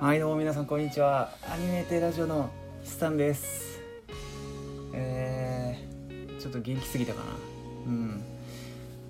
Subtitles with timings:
[0.00, 1.30] はいどうも皆さんこんにちは。
[1.46, 2.48] アニメーテラジオの
[2.82, 3.82] スタンです。
[4.94, 7.26] えー、ちょっと元気すぎたかな。
[7.86, 8.22] うん。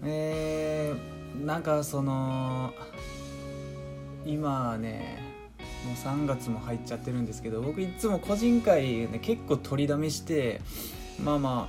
[0.02, 2.72] えー、なんかその
[4.26, 5.22] 今ね
[5.86, 10.60] もう3月も入っちゃってるんですけど僕いつも個人会ね結構取りだめして
[11.22, 11.68] まあま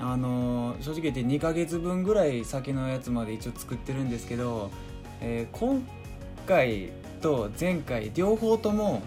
[0.00, 4.70] ああのー正直言って2ヶ月分ぐらい先のやつまで一応作ってるんですけど、
[5.20, 5.86] えー今
[6.46, 9.00] 回と前回両方とも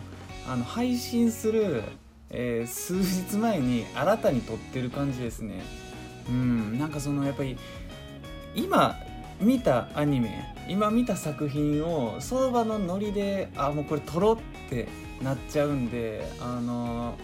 [0.48, 1.84] あの配信する、
[2.30, 5.62] えー数日前に新たに撮ってる感じですね。
[6.30, 7.58] うんなんかそのやっぱり
[8.56, 8.96] 今
[9.40, 14.88] 見たアニメ今見た作品をその場のノリであもうこれ撮ろうって
[15.22, 17.16] なっちゃうんであの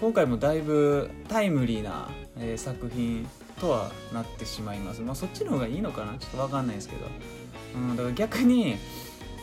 [0.00, 3.28] 今回もだいぶタイムリーな、えー作品
[3.60, 5.02] とはなってしまいます。
[5.02, 6.16] まあそっちの方がいいのかな？
[6.18, 7.06] ちょっと分かんないですけど、
[7.76, 8.76] うん、だから逆に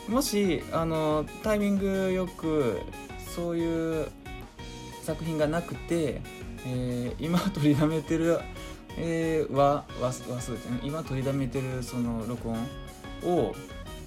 [0.09, 2.81] もしあのタイミングよく
[3.35, 4.07] そういう
[5.03, 6.21] 作品がなくて、
[6.65, 8.39] えー今取りだめてる、
[8.97, 10.79] えー、はわわそうですね。
[10.83, 12.57] 今取りだめてるその録音
[13.23, 13.53] を、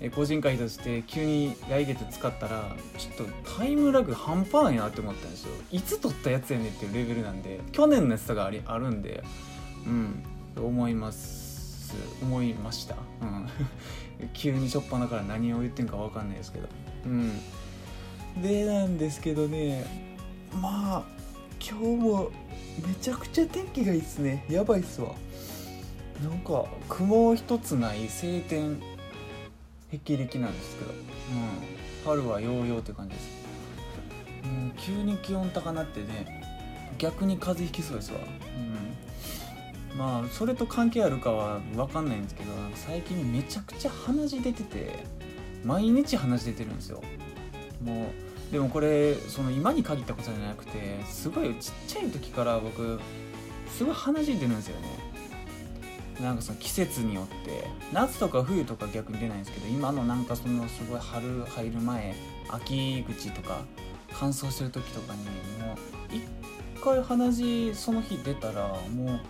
[0.01, 5.53] えー個人会として急に来月使ったらちょっとタイムラグ半端ないなって思ったんですよ。
[5.71, 9.23] いつ撮ったやつやねっていうレベルなんで去年のやつとかありあるんで
[9.87, 10.25] うん
[10.57, 11.95] 思います。
[12.23, 12.97] 思いました。
[13.21, 13.49] うん。
[14.33, 16.69] 急にしょっぱなから何を言ってんか分かんないですけど。
[17.07, 17.41] うん。
[18.43, 19.85] でなんですけどね
[20.61, 21.03] まあ
[21.61, 22.31] 今日も
[22.87, 24.45] めちゃくちゃ天気がいいっすね。
[24.49, 25.13] やばいっすわ。
[26.23, 28.81] なんか雲一つない晴天
[29.91, 33.29] 霹靂なんですけど、うん、春はようようって感じです。
[34.45, 36.43] もう急に気温高なってね
[36.99, 38.19] 逆に風邪ひきそうですわ。
[38.19, 38.73] うん
[39.97, 45.05] まあそれと関係あるかは分かんないんですけど最近めちゃくちゃ鼻血出てて
[45.65, 47.03] 毎日鼻血出てるんですよ。
[47.83, 48.07] も
[48.51, 53.01] うでもこれその今に限ったことじゃなくてすごいちっちゃい時から僕
[53.71, 55.13] すごい鼻血出るんですよね。
[56.21, 62.15] なんかその季節によって夏とか冬とか逆に出ないんですけど今のなんかそのすごい春入る前
[62.49, 63.63] 秋口とか
[64.13, 66.23] 乾燥してる時とかにもう一
[66.81, 69.21] 回鼻血その日出たらもう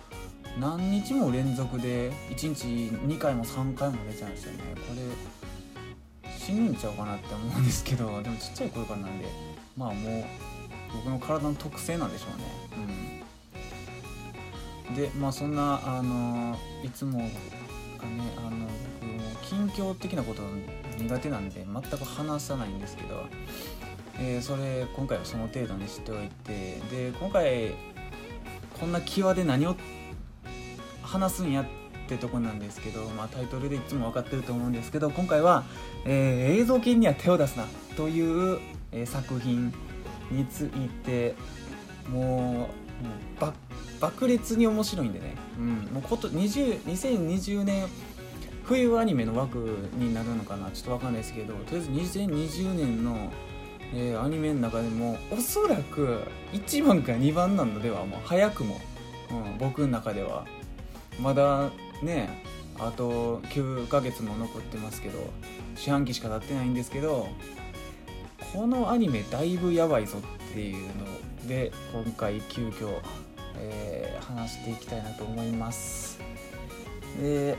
[0.59, 4.59] 何日も連続で1日2回も3回も出ちゃうんですよね。
[4.75, 9.25] これ死ぬんちゃうかなって思うんですけどでもちっちゃい頃からなんで
[9.77, 10.23] まあもう
[10.93, 13.23] 僕の体の特性なんでしょうね。
[14.89, 14.95] うん。
[14.95, 17.31] でまあそんなあのいつもがね
[18.37, 18.67] あの
[19.01, 20.43] 僕も近況的なこと
[20.99, 23.23] 苦手なんで全く話さないんですけど、
[24.19, 27.73] えーそれ今回はその程度にしておいてで今回
[28.79, 29.75] こんな際で何を
[31.13, 31.65] 話すんやっ
[32.07, 35.63] てとこなんですけど、まあ、タイトルでいつも分かってると思うんですけど今回は、
[36.05, 37.65] えー映像系には手を出すな
[37.95, 38.59] という、
[38.91, 39.71] えー作品
[40.31, 41.35] について
[42.09, 42.69] もうも
[43.37, 43.53] うば
[43.99, 47.85] 爆裂に面白いんでね、うん、もうこと20 2020年
[48.63, 49.57] 冬アニメの枠
[49.93, 50.71] になるのかな？
[50.71, 53.31] ちょっと分かんないですけどとりあえず2020年の、
[53.93, 56.21] えーアニメの中でもおそらく
[56.53, 58.81] 1番か2番なのではもう早くも、
[59.29, 60.45] うん、僕の中では。
[61.19, 61.69] まだ
[62.01, 62.43] ね
[62.79, 65.19] あと9ヶ月も残ってますけど
[65.75, 67.27] 四半期しか経ってないんですけど
[68.53, 72.99] このアニメだいぶやばいぞっていうので今回急遽、
[73.57, 76.17] えー話していきたいなと思います。
[77.21, 77.57] で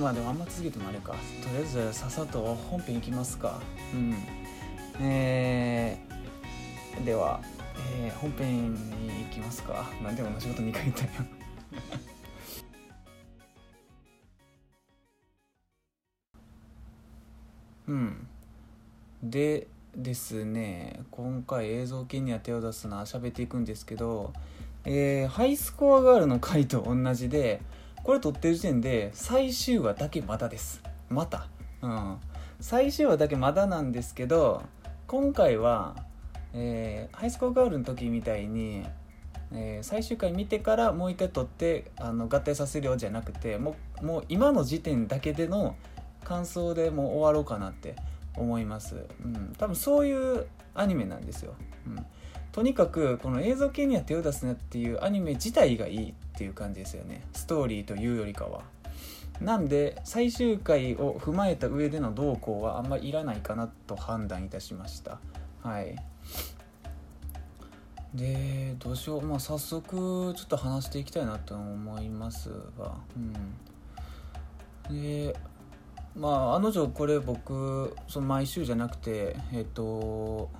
[0.00, 1.12] まあでもあんま続けてもあれか。
[1.12, 2.40] とりあえずさっさと
[2.70, 3.60] 本編いきますか。
[3.92, 4.14] うん。
[5.00, 7.40] えーでは、
[8.00, 8.78] えー本編に
[9.24, 9.90] 行きますか。
[10.02, 11.06] なんで同じこと2回言ったん
[17.88, 18.26] うん。
[19.22, 19.66] で
[19.96, 24.32] ですね今回映像系には手を出すな喋っていくんですけど、
[24.84, 27.60] えーハイスコアガールの回と同じで
[28.04, 30.82] これ撮ってる時点で最終話だけまだです。
[31.08, 31.48] また。
[31.82, 32.16] うん。
[32.60, 34.62] 最終話だけまだなんですけど
[35.06, 35.96] 今回は、
[36.52, 38.84] えーハイスコアガールの時みたいに、
[39.52, 45.74] えー最終回見てからもう一回撮ってあの合体させるようじゃなくてもうもう今の時点だけでの
[46.28, 47.96] 感想でもう終わろうかなって
[48.36, 51.54] 思います、うん、多分そういうアニメなんですよ、
[51.86, 52.06] うん、
[52.52, 57.26] とにかくこの映像系には手を出すなっていうアニメ自体がいいっていう感じですよね。
[57.32, 58.62] ストーリーというよりかは。
[59.40, 65.18] なんで最終回を踏まえた上での動向はあんまりいらないかなと判断いたしました。
[65.62, 65.96] はい。
[68.14, 69.22] でどうしよう。
[69.22, 72.94] まあ早速ちょっと話していきたいなと思いますが。
[74.90, 75.02] うん。
[75.02, 75.36] で
[76.16, 80.50] まああの女これ僕その毎週じゃなくてえっと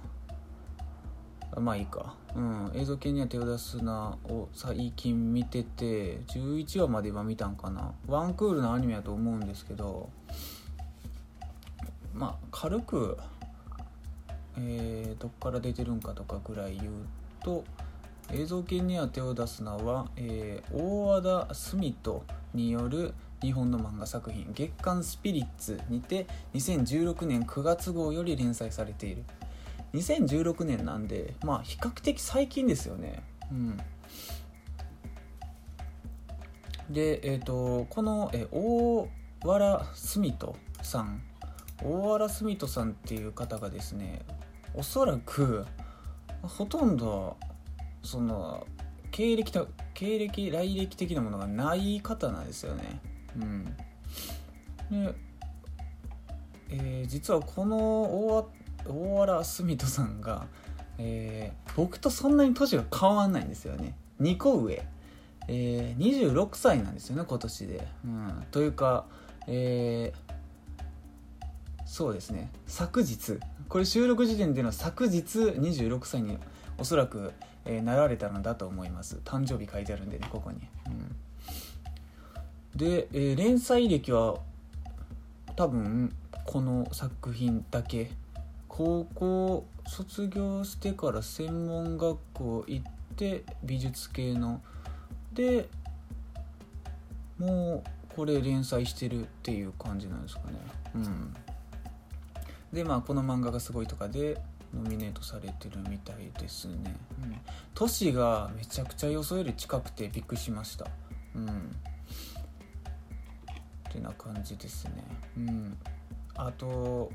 [1.57, 7.93] まあいいか、うん、映像系には手を出すなを最近見てて11話まで今見たんかな。
[8.07, 10.11] ワンクールのアニメやと思うんですけど
[12.15, 13.17] まあ軽く、
[14.57, 16.93] えー、どっから出てるんかとかぐらい言う
[17.43, 17.65] と
[18.31, 29.25] 映像系には手を出すのは、えー、大和田澄人による日本の漫画作品「月刊スピリッツ」にて2016年9月号より連載されている。
[29.95, 33.23] 2016年なんでまあ比較的最近ですよね。
[33.51, 33.77] うん。
[36.91, 39.09] でえっ、ー、とこの、え大
[39.43, 41.23] 原澄人さん。
[41.83, 44.23] 大原澄人さんっていう方がですね
[44.75, 45.65] おそらく
[46.43, 47.37] ほとんど
[48.03, 48.67] その
[49.11, 53.01] 経歴と経歴来歴的なものがない方なんですよね。
[53.37, 53.65] うん、
[54.91, 55.15] で、
[56.71, 58.51] えー、実はこの大
[58.87, 60.47] 大原澄人さんが、
[60.99, 63.95] えー、僕とそんなに年が変わんないんですよね。
[64.21, 64.85] 2個上、
[65.47, 69.07] えー、26歳なんですよね今年で、うん、というか、
[69.47, 72.51] えー、そうですね。
[72.67, 73.39] 昨日。
[73.69, 76.39] これ収録時点での昨日26歳に
[76.79, 77.33] おそらく、
[77.67, 79.21] えー、なられたのだと思います。
[79.25, 81.17] 誕生日書いてあるんでねここに、うん、
[82.75, 84.39] で、えー、連載歴は
[85.57, 88.11] 多分この作品だけ。
[88.69, 94.61] 高校卒業してから専門学校行って美術系の。
[95.33, 95.69] で
[97.39, 100.59] もうこれ連載してるっていう感じなんですかね。
[100.95, 101.35] うん。
[102.73, 104.41] でまあこの漫画がすごいとかで
[104.75, 106.75] ノミネートされてるみたいですね、
[107.23, 107.37] うん、
[107.75, 110.87] 都市がめちゃくちゃ予想より近くてびっくりしました。
[111.35, 111.75] うん。
[113.89, 114.93] ってな感じですね。
[115.37, 115.77] うん。
[116.37, 117.11] あと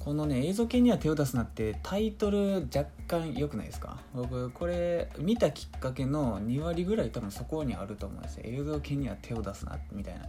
[0.00, 3.98] このね映像系には手を出すなってタイトル若干良くないですか？
[4.14, 8.42] 僕これ見たきっかけの2割ぐらい多分そこにあると思うんですよ。
[8.46, 10.26] 映像系には手を出すなみたいな。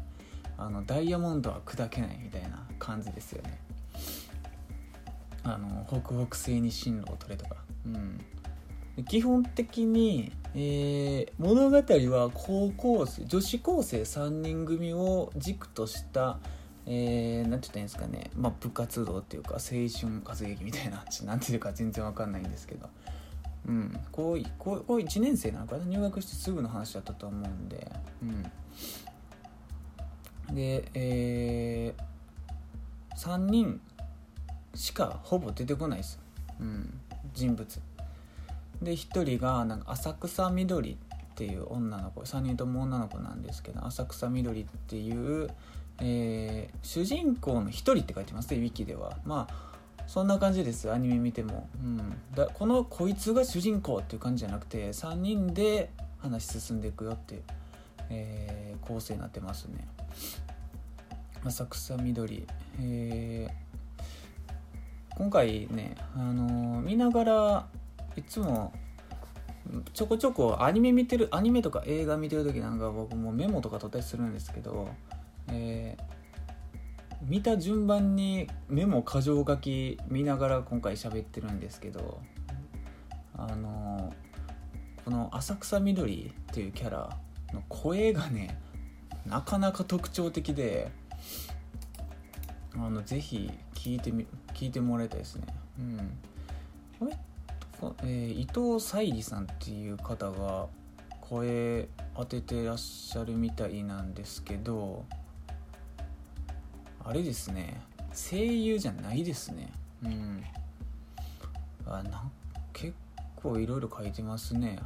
[0.60, 3.60] あのダイヤモンドは砕けないみたいな感じですよね。
[5.44, 8.20] あの北北西に進路を取れとか、うん、
[9.04, 16.40] 基本的に、えー、物語は高校生女子高生3人組を軸とした
[16.90, 19.60] えー、なんて言ったらいいんですかね、まあ、部活動っていうか青
[19.90, 22.88] 春活劇みたいななんていうか全然わかんないんですけど、
[23.68, 25.84] うん、こうこう1年生なのかな？
[25.84, 27.92] 入学してすぐの話だったと思うんで、
[30.50, 33.82] うん、で、えー、3人
[34.74, 36.20] しかほぼ出てこないです、
[36.62, 37.02] うん、
[37.34, 37.82] 人物。
[38.82, 45.50] で1人がなんか浅草みどりっていう女の子3人とも女の子なんですけど浅草みどりっていう、
[46.02, 49.18] えー、主人公の1人って書いてますねウィキでは。
[49.26, 49.68] まあ
[50.08, 51.98] そんな感じですアニメ見ても、うん、
[52.34, 57.42] だこのこいつが主人公っていう感じじゃなくて3人で話進んでいくよって、
[58.10, 59.86] えー、構成になってますね。
[61.44, 62.48] 浅草みどり、
[62.80, 63.68] えー
[65.18, 67.66] 今回ね、あのー、見ながら
[68.18, 68.74] いつも
[69.94, 74.90] ちょこちょこアニメ見てるアニメとか映画見てる時なんか僕もメモとか取ったりするんですけど、
[75.50, 82.20] えー、見た順番にメモ箇条書き見ながら今回喋ってるんですけど
[83.38, 87.18] あのー、この浅草みどりっていうキャラ
[87.54, 88.60] の声がね
[89.26, 90.92] なかなか特徴的で
[92.74, 95.46] あのぜひ聞いてみ聞いてもらいたいですね。
[95.80, 96.18] うん。
[97.00, 97.18] これ
[98.04, 100.68] えー、伊藤沙莉さんっていう方が
[101.22, 105.06] 声当ててらっしゃるみたいなんですけど
[107.04, 107.80] あれですね。
[108.14, 109.72] 声優じゃないですね。
[110.04, 110.44] うん。
[111.86, 112.30] あな
[112.74, 112.94] 結
[113.36, 114.80] 構いろいろ書いてますね。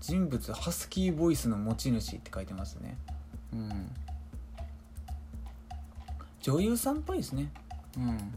[0.00, 2.96] 人物ハスキーボイスの持ち主って書いてますね。
[3.52, 3.90] うん。
[6.40, 7.50] 女優さんっぽいですね。
[7.98, 8.34] うん。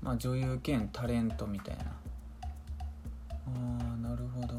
[0.00, 1.84] まあ女優兼タレントみたいな。
[3.46, 4.54] ああなるほど。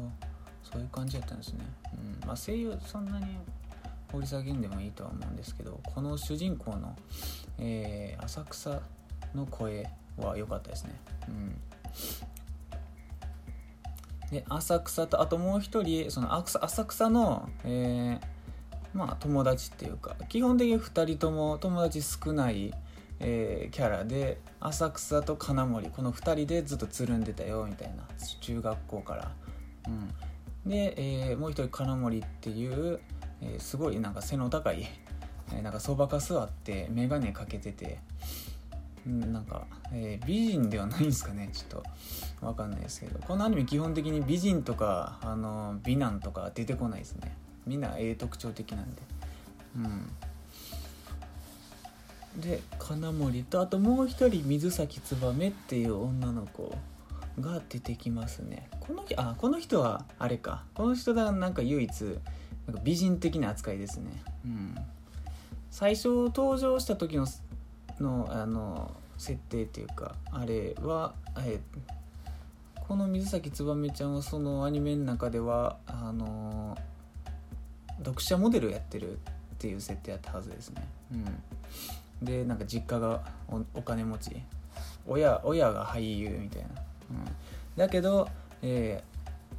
[0.62, 1.60] そういう感じやったんですね、
[1.92, 2.26] うん。
[2.26, 3.26] まあ、声優そんなに
[4.10, 6.96] 掘り下げんでもいいとは思うんですけどこの主人公の、
[7.58, 8.80] えー、浅草
[9.34, 9.86] の声
[10.16, 10.94] は良かったですね。
[11.28, 11.60] うん。
[14.30, 22.72] で浅草とあともう一人その浅草の、えー、まあ友達っていうか基本的に2人とも友達少ない、
[23.20, 28.04] えー、キャラで浅草と金森この2人でずっとつるんでたよみたいな。
[28.40, 29.32] 中学校から。
[29.86, 30.94] うん、で、
[31.30, 33.00] えー、もう一人金森っていう、
[33.40, 34.86] えー、すごいなんか背の高い、
[35.52, 37.98] えー、なんかそばかすあって眼鏡かけてて。
[39.06, 41.82] なんか、えー、美人ではないんですかねちょっ
[42.40, 42.46] と。
[42.46, 43.18] わかんないですけど。
[43.18, 47.36] このアニメ基本的に美人とかあの美男とか出てこないですね。
[47.66, 49.02] みんなええ特徴的なんで。
[49.76, 50.10] うん。
[52.36, 56.76] で金森とあともう一人水崎燕っていう女の子
[57.40, 58.68] が出てきますね。
[58.80, 60.64] このあこの人はあれか。
[60.74, 62.00] この人がなんか唯一
[62.66, 64.10] なんか美人的な扱いですね。
[64.44, 64.74] うん。
[65.70, 67.26] 最初登場した時の
[68.00, 71.60] のあの設定っていうかあれは、え
[72.88, 76.76] この水崎燕ちゃんはそのアニメの中ではあの
[77.98, 79.18] 読者モデルやってるっ
[79.58, 80.86] ていう設定やったはずですね。
[81.12, 81.24] うん。
[82.24, 83.22] でなんか実家が
[83.74, 84.42] お金持ち。
[85.06, 86.68] 親親が俳優みたいな、
[87.10, 87.24] うん、
[87.76, 88.28] だけど、
[88.62, 89.02] え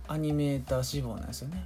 [0.08, 1.66] ー、アニメーター志望なんですよね、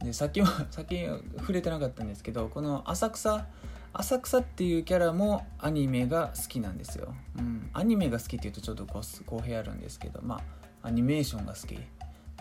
[0.00, 1.04] うん、でさっきはさっき
[1.38, 3.46] 触れてなかったんですけどこの浅草
[3.92, 10.36] 浅草っていうキャラもアニメが好きなんですよ、うん、アニメが好きっていうとちょっと公平あるんですけどま
[10.82, 11.84] あアニメーションが好きって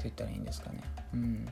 [0.04, 0.82] 言ったらいいんですかね。
[1.14, 1.48] うん。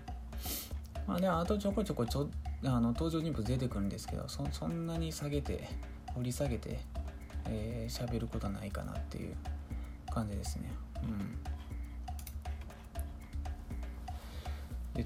[1.07, 2.29] まあねあとちょこちょこちょ
[2.65, 5.67] あの登場人物出てくるんですけどそそんなに下げて
[6.15, 6.79] 掘り下げて
[7.45, 9.35] 喋、えー、ることはないかなっていう
[10.11, 10.71] 感じですね。
[11.03, 11.39] うん。
[14.93, 15.05] で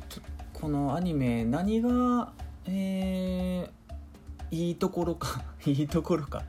[0.53, 2.33] このアニメ何が
[2.69, 6.43] えー、いいところか いいところか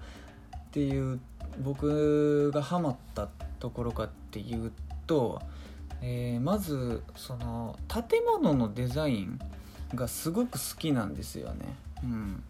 [0.56, 1.20] っていう
[1.62, 3.28] 僕がハマった
[3.60, 4.72] ところかっていう
[5.06, 5.40] と、
[6.02, 9.38] えー、まずその建物のデザイン
[9.95, 11.75] がすごく好きなんですよね。
[12.02, 12.42] うん、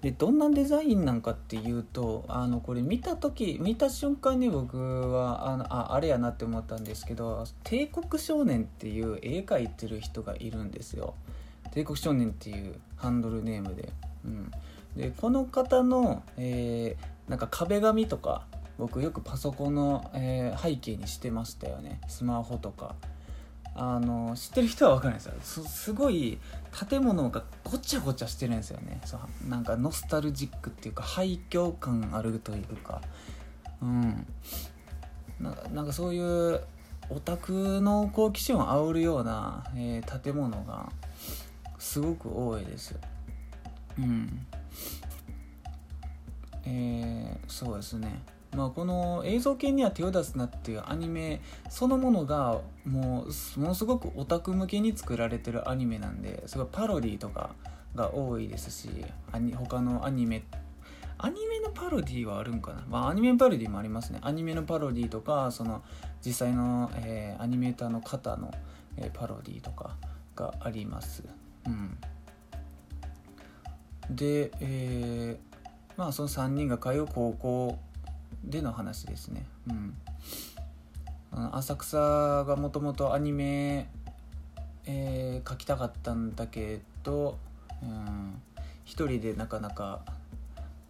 [0.00, 4.78] でどんなデザインなんかっていうとあのこれ見た時見た瞬間に僕
[5.12, 11.14] はあのああれやなって思ったんですけど「帝国少年」っていう絵描いてる人がいるんですよ。
[11.72, 13.92] 帝国少年っていうハンドルネームで,、
[14.24, 14.50] うん、
[14.96, 18.46] でこの方の、えー、なんか壁紙とか
[18.78, 22.00] 僕よくパソコンの、えー、背景にしてましたよね。
[22.08, 22.94] スマホとか。
[23.76, 25.64] あの知ってる人は分かるんですよ。
[25.66, 26.38] すごい
[26.88, 29.00] 建物がごちゃごちゃしてるんですよね。
[29.04, 33.02] そうなんかノスタルジックっていうか廃墟感あるというか。
[33.82, 34.26] うん。
[35.40, 36.60] なんかそういう
[37.10, 40.90] オタクの好奇心を煽るような、えー、建物が
[41.78, 42.96] すごく多いです。
[43.98, 44.46] うん。
[46.64, 48.22] えー、そうですね。
[48.54, 57.50] まあこの映像系には手を出すなっていうアニメそのものがもうものすごくオタク向けに作られてるアニメなんですごいパロディとか
[57.94, 58.88] が多いですし
[59.56, 60.44] 他のアニメ
[61.18, 62.84] アニメのパロディはあるんかな？
[62.88, 64.18] まあアニメパロディもありますね。
[64.22, 65.82] アニメのパロディとかその
[66.24, 68.52] 実際の、えー、アニメーターの方の、
[68.96, 69.96] えー、パロディとか
[70.34, 71.22] があります。
[71.66, 71.96] うん。
[74.10, 75.58] で、えー、
[75.96, 77.78] まあその3人が通う高校
[78.44, 79.46] での話ですね。
[79.68, 79.94] うん。
[81.52, 83.88] 浅草がもともとアニメ、
[84.86, 87.38] えー、描きたかったんだけど、
[87.82, 88.40] うん、
[88.84, 90.04] 一人でなかなか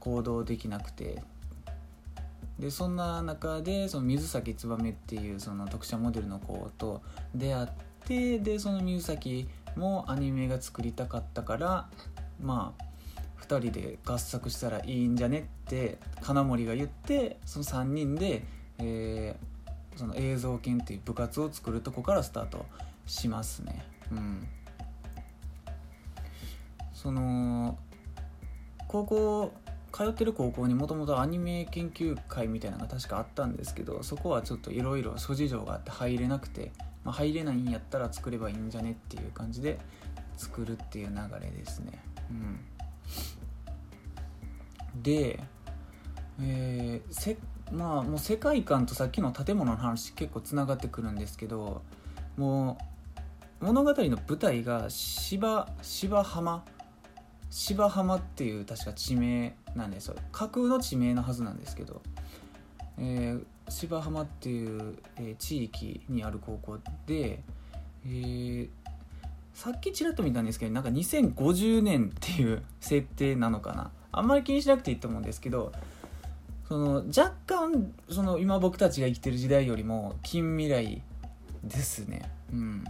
[0.01, 1.23] 行動できなくて。
[2.59, 7.03] でそんな中でその水崎燕っていうその読者モデルの子と
[7.35, 7.69] 出会っ
[8.07, 11.89] てでその水崎もアニメが作りたかったから
[12.41, 12.85] まあ
[13.47, 18.45] 2人で合作したらいいんじゃねって金森が言ってその3人で、
[18.79, 22.67] えー、その映像研っていう部活を作るとこからスタート
[23.07, 23.85] しますね。
[24.13, 24.47] うん、
[26.93, 27.79] その
[28.89, 29.53] 高校
[29.93, 36.73] 通ってる高校にもともとアニメ研究会みたいなのが確かあったんですけどそこはちょっといろいろ諸事情があって入れなくて
[37.05, 39.79] まあ、入れないんやったら作ればいいんじゃねっていう感じで
[40.37, 42.03] 作るっていう流れですね。
[42.31, 42.59] うん、
[45.03, 45.41] で、
[46.41, 47.37] えー、せ
[47.73, 51.83] まあもう世界観とさっきの建物の話結構つながってくるんですけど
[52.37, 52.79] も
[53.61, 56.65] う物語の舞台が芝芝浜。
[57.57, 60.17] 芝浜っていう確か地名なんですよ。
[60.33, 62.03] 架空の地名のはずなんですけど、
[62.99, 67.45] えー、芝浜っていう、えー、地域にある高校で、
[68.05, 68.69] えー、
[69.55, 73.93] さっきちらっと見たんですけどなんか2050年っていう設定なのかな。
[74.19, 75.73] あんまり気にしなくていいと思うんですけど
[76.69, 81.03] その若干その今僕たちが生きてる時代よりも近未来
[81.63, 82.31] ですね。
[82.53, 82.85] うん。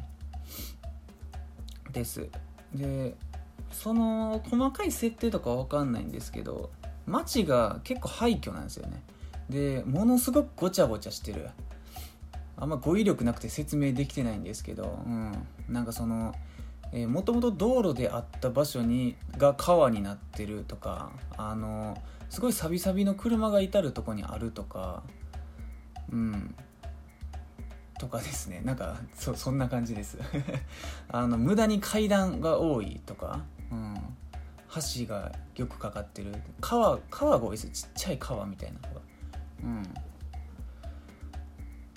[1.92, 2.28] です。
[2.74, 3.14] で
[3.70, 6.70] その細かい設定とかわかんないんですけど
[7.06, 9.02] 街が結構廃墟なんですよね。
[9.50, 11.50] でものすごくごちゃごちゃしてる。
[12.56, 15.32] あんま語彙力なくて説明できてないんですけど、うん、
[15.68, 16.34] なんかその、
[16.96, 21.98] えもともと道路であった場所にが川になってるとかあの
[22.30, 25.02] すごいサビサビの車が至るとこにあるとか
[26.12, 26.54] うん。
[27.98, 28.60] とかですね。
[28.64, 30.18] なんかそそんな感じです。
[31.08, 33.94] あの無駄に階段が多いとか、うん、
[34.98, 36.32] 橋がよくかかってる。
[36.60, 39.00] 川川が多いですちっちゃい川みたいなのが。
[39.62, 39.94] うん。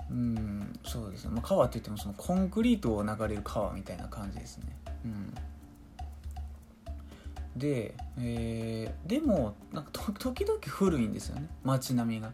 [0.10, 4.78] うんそうですね、まあ、川って言ってもそのコンクリートを流れる川みたいな感じですね。
[5.06, 5.34] うん。
[7.56, 11.48] で、えー、でもなんか時々古いんですよね。
[11.64, 12.32] 街並みが。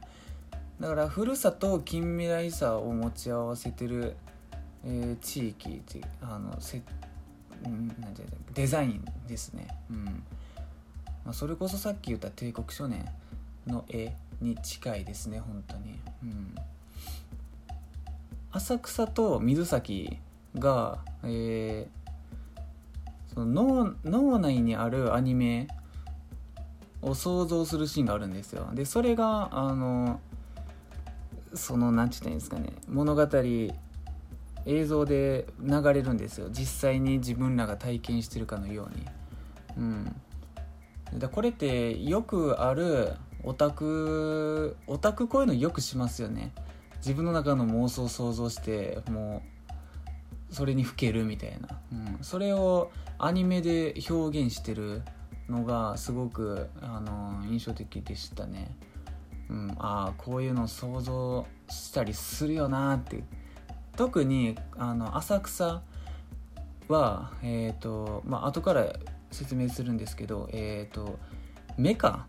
[0.80, 4.16] だから古さと近未来さを持ち合わせてる、
[4.84, 6.82] えー、地域ってあのせ、
[7.66, 10.24] うん、なんてデザインですね、うん。
[11.26, 13.06] まあ、それこそさっき言った帝国書年
[13.68, 16.56] の絵に近いですね本当に、うん、
[18.52, 20.20] 浅草と水崎
[20.56, 22.03] が、えー、
[23.34, 25.68] その脳内にあるアニメ
[27.02, 28.70] を想像するシーンがあるんですよ。
[28.74, 30.20] でそれがあの
[31.54, 32.74] その何て言ったらいいんですかね。
[32.88, 33.28] 物語
[34.66, 36.48] 映像で流れるんですよ。
[36.52, 39.06] 実際に自分らが体験してるかのように。
[39.78, 40.16] うん。
[41.20, 43.14] だこれってよくある
[43.44, 46.54] オタクオタクこういうのよくしますよね。
[46.98, 49.44] 自分の中の妄想を想像しても
[50.52, 55.02] うそれにふけるみたいな、うん、それをアニメで表現してる
[55.50, 58.76] のがすごくあの印象的でしたね。
[59.50, 63.24] うん、ああこういうの想像したりするよなって。
[63.96, 65.84] 特にあの浅草
[66.88, 68.94] はえっ、ー、とまあ後から
[69.32, 71.20] 説明するんですけどえっ、ー、と
[71.78, 72.28] メカ、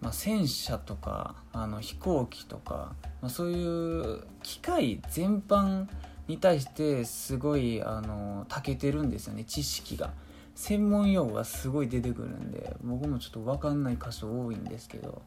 [0.00, 5.86] まあ、戦車とかあの飛行機とか、まあ、そういう機械全般
[6.30, 10.12] に対してすごいあの長けてるんですよね知識が。
[10.54, 15.22] 専門用語がすごい出てくるんで僕もちょっと分かんない箇所多いんですけど。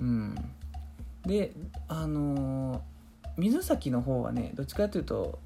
[0.00, 0.34] うん。
[1.24, 1.52] で
[1.88, 2.82] あの、
[3.36, 5.38] 水崎の方はねどっちかというと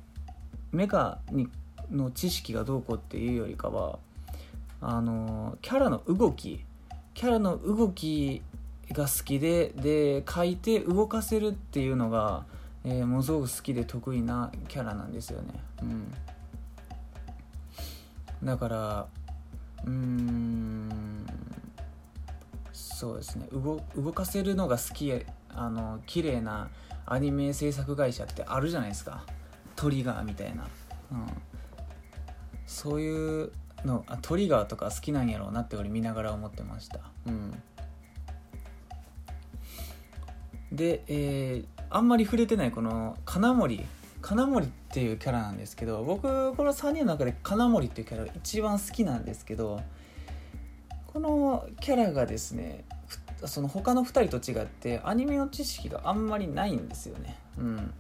[0.72, 1.48] メカに
[1.90, 3.98] の知識がどうこうっていうよりかは
[4.80, 6.64] あの、キャラの動き
[7.14, 8.42] キャラの動き
[8.92, 12.44] が好きでで書いて動かせるっていうのが、
[12.84, 15.54] えー、ものすごく好きで得意なキャラなんですよね。
[15.82, 16.12] うん、
[18.44, 19.06] だから
[19.84, 21.26] うん
[22.72, 23.46] そうですね。
[23.52, 25.12] 動動かせるのが好き
[25.50, 26.68] あの綺麗な
[27.06, 29.24] アニメ制作会社ってあるじゃないですか。
[29.76, 30.66] トリガーみたいな、
[31.12, 31.26] うん、
[32.66, 33.52] そういう
[33.84, 37.00] のあトリガーとか好きなんやろうなって俺見ながら思ってました。
[37.26, 37.62] うん。
[40.72, 43.84] で、えー、あんまり触れてないこの金森。
[44.20, 46.22] 金森っていうキャラなんですけど僕
[46.54, 49.80] この3人の中で金森っていうキャラが一番好きなんですけど
[51.06, 52.84] このキャラがですね
[53.44, 57.36] その他の2人と違ってアニメの知識があんまりないんですよね。
[57.58, 57.94] うん。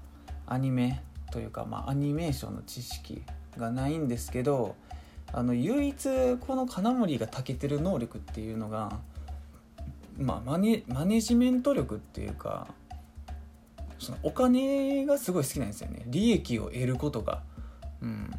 [0.46, 3.22] アニメというか、まあ、アニメーションの知識
[3.56, 4.74] がないんですけど
[5.32, 8.98] あの唯一この金森が長けてる能力っていうのが、
[10.18, 12.68] まあ、マネマネジメント力っていうか
[13.98, 16.02] そのお金がすごい好きなんですよね。
[16.06, 17.42] 利益を得ることが、
[18.02, 18.30] うん、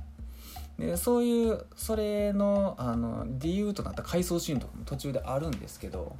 [0.77, 6.15] でそういうそれのあの理由となった回想シーンとかも途中であるんですけど。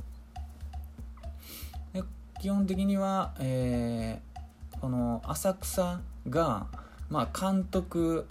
[2.40, 6.00] 基本的には、えー、この浅草
[6.30, 6.68] が、
[7.10, 8.28] まあ、監督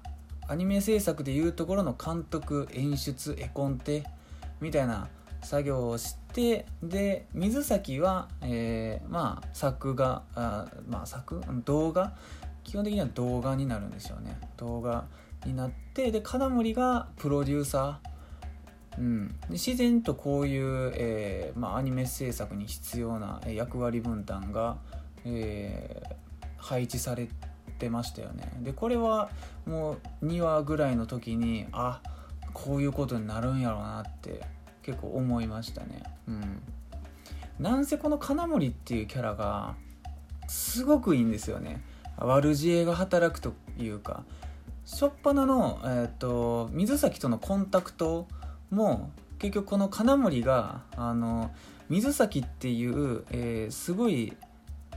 [0.48, 4.04] アニメ制作でいうところの監督演出絵コンテ
[4.62, 5.08] みたいな
[5.42, 12.12] 作業をしてで水崎は、えー、まあ作画あまあ作動画？
[12.64, 14.38] 基本的には動画になるんですよね。
[14.58, 15.06] 動画
[15.46, 24.76] になってで金森がプロデューサー、うん、自然とこういう、えーまあ、アニメ制作に必要な役割分担が、
[25.24, 26.14] えー、
[26.58, 27.28] 配置され
[27.78, 28.52] てましたよね。
[28.60, 29.30] でこれは
[29.64, 32.02] もう2話ぐらいの時にあ
[32.52, 34.42] こういうことになるんやろうなって
[34.88, 36.02] 結構思いましたね。
[36.26, 36.62] うん。
[37.58, 39.74] なんせこの金森っていうキャラが
[40.46, 41.82] すごくいいんですよね。
[42.16, 44.24] 悪知恵が働くというか。
[44.86, 48.26] 初っ端の、えーと、水崎とのコンタクト
[48.70, 51.50] も結局この金森があの
[51.90, 54.34] 水崎っていう、えー、すごい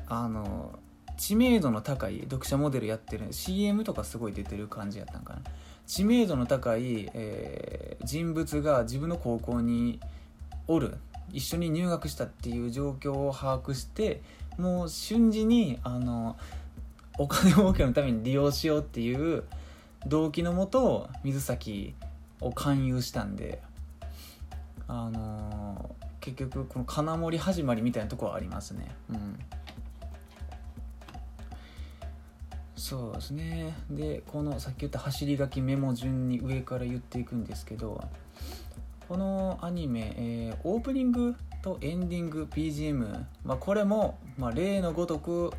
[0.07, 0.79] あの
[1.17, 5.41] 知名度の高い読者モデルやってる CM とかすごい出てる感じやったんかな。
[5.91, 9.99] 知名度の高い、えー、人物が自分の高校に
[10.69, 10.95] おる
[11.33, 14.21] 一緒に入学したっていう状況を把握して
[14.57, 16.37] もう瞬時にあの
[17.19, 19.43] お金儲けのために利用しようっていう
[20.07, 21.93] 動機のもと水崎
[22.39, 23.61] を勧誘したんで
[24.87, 28.95] あのー、結局この金森始まりみたいなとこはありますね。
[29.09, 29.37] うん。
[32.81, 33.75] そうですね。
[33.91, 38.03] でこのさっき言った走り書きメモ順に上から言っていくんですけど
[39.07, 45.51] このアニメ、えー、オープニングとエンディング BGM、まあ、これも、まあ、例のごとく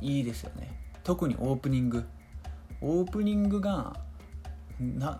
[0.00, 0.76] いいですよね。
[1.04, 2.04] 特にオープニング。
[2.80, 3.94] オープニングが
[4.80, 5.16] な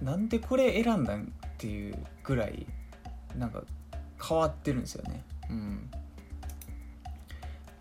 [0.00, 1.26] なんでこれ選んだんっ
[1.58, 2.66] ていうぐらい
[3.36, 3.62] なんか
[4.26, 5.22] 変わってるんですよね。
[5.50, 5.90] うん。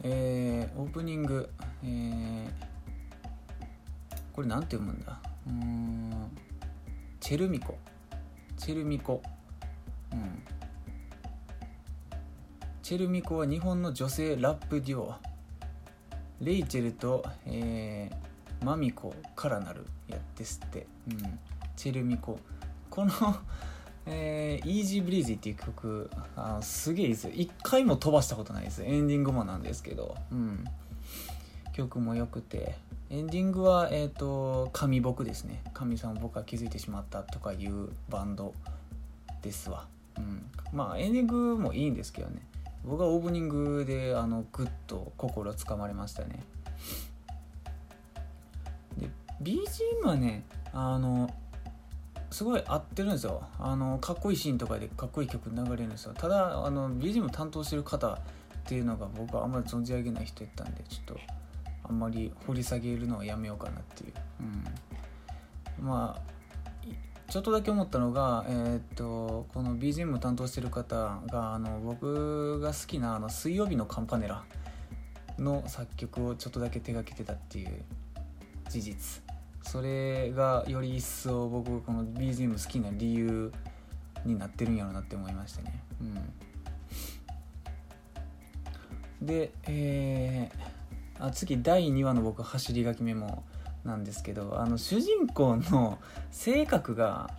[0.04, 1.50] えー、オープニング
[1.84, 2.52] えー、
[4.42, 5.20] これなんて読むんだ？
[5.46, 6.12] うん。
[7.20, 7.78] チェルミコ。
[8.58, 9.22] チェルミコ。
[10.12, 10.42] うん。
[12.82, 15.14] チェルミコは日本の女性ラップデュオ。
[16.40, 21.40] レイチェルと、えー、マミコからなるやですって、うん、
[21.76, 22.40] チェルミコ。
[22.90, 23.12] この
[24.08, 28.82] えー、イージーブリーズっていう曲あすげえいいです一回も飛ばしたことないです。
[28.84, 30.64] エンディングもなんですけど、うん、
[31.74, 32.76] 曲も良くて。
[33.12, 35.62] エンディングはえっ、ー、と神僕ですね。
[35.74, 38.54] 神さん僕は気づいてしまったとかいうバンド
[39.41, 39.86] ですわ、
[40.17, 42.41] うん、まあエンディングもいいんですけどね。
[42.86, 46.39] 僕はオープニングであのグッと心つかまれましたね。
[48.97, 49.10] で
[49.43, 51.30] BGM はねあの
[52.30, 53.43] すごい合ってるんですよ。
[53.60, 56.13] あのかっこいいシーンとかでかっこいい曲流れるんですよ。
[56.13, 58.19] ただあの BGM 担当してる方っ
[58.63, 61.41] ていうのが僕はあんまり存じ上げない人やったんでちょっと
[61.92, 64.14] あんまり掘り下げるのはやめようかなっていう、
[65.80, 66.32] うん、まあ
[67.30, 74.44] ちょっとだけ思ったのが、えー、っとこの BGM を担当してる方があの僕が好きなあの水曜日のカンパネラ
[75.38, 77.84] の作曲をちょっとだけ手がけてたっていう
[78.70, 79.22] 事実。
[79.64, 83.52] それがより一層僕この BGM 好きな理由
[84.26, 85.84] になってるんやろうなって思いましたね。
[89.22, 89.26] うん。
[89.26, 90.81] でえー、
[91.22, 93.44] あ次第2話の僕走り書きメモ
[93.86, 96.00] なんですけどあの主人公の
[96.32, 97.30] 性格が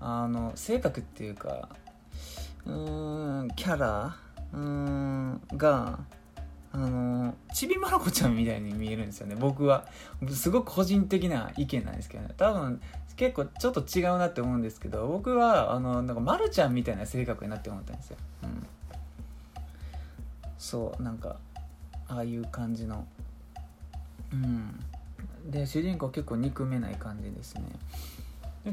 [0.00, 1.68] あの性格っていうか
[2.66, 4.16] うーんキャラ
[4.52, 5.98] うーんが
[6.72, 9.36] あのちびまる子ちゃんみたいに見えるんですよね。
[9.38, 9.86] 僕は
[10.30, 12.30] すごく個人的な意見なんですけどね。
[12.36, 12.80] 多分
[13.16, 18.66] 結構ちょっと違うなって思うんですけど僕はあのなんかまるちゃんみたいな性格になって思ったんですよ、うん、
[20.58, 21.36] そうなんか
[22.08, 23.06] ああいう感じの
[24.32, 25.50] うん。
[25.50, 27.62] で主人公結構憎めない感じですね。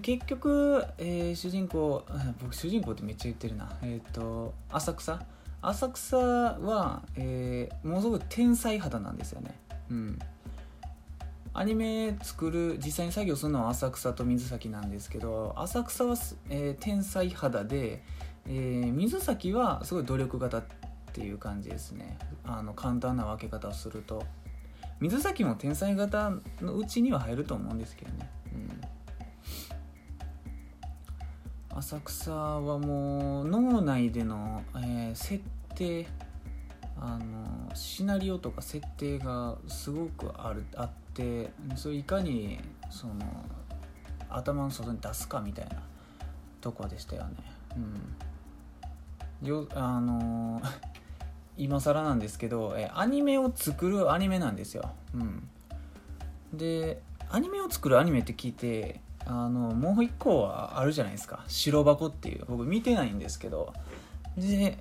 [0.02, 2.06] 結局、えー、主人公
[2.42, 3.72] 僕主人公ってめっちゃ言ってるな。
[3.82, 5.20] えっ、ー、と浅草？
[5.62, 9.56] 浅草は、えー、ものすごく天才肌なんですよね。
[9.90, 10.20] うん。
[11.54, 16.16] アニメ作る実際に作業するのは浅草と水崎なんですけど浅草は、
[16.50, 18.04] えー、天才肌で、
[18.46, 20.64] えー、水崎はすごい努力型っ
[21.12, 22.20] ていう感じですね。
[22.46, 24.24] あの簡単な分け方をすると。
[25.00, 26.32] 水崎も天才型
[26.62, 28.30] のうちには入ると思うんですけどね、
[31.72, 35.44] うん、浅草はもう脳内での、えー、設
[35.76, 36.08] 定
[37.02, 42.60] あのシナリオとか設定がすごくあるあってそれいかに
[42.90, 43.14] その
[44.30, 45.78] 頭の外に出すかみたいな
[46.60, 47.36] とこでしたよね。
[49.42, 50.62] うん、よあの
[51.60, 54.92] 今更なんですけど、えアニメを作るアニメなんですよ。
[55.14, 55.50] うん、
[56.54, 61.44] でアニメを作るアニメって聞いてあのもう一個はあるじゃないですか。
[61.50, 62.46] 白箱っていう。
[62.48, 63.74] 僕見てないんですけど。
[64.38, 64.78] で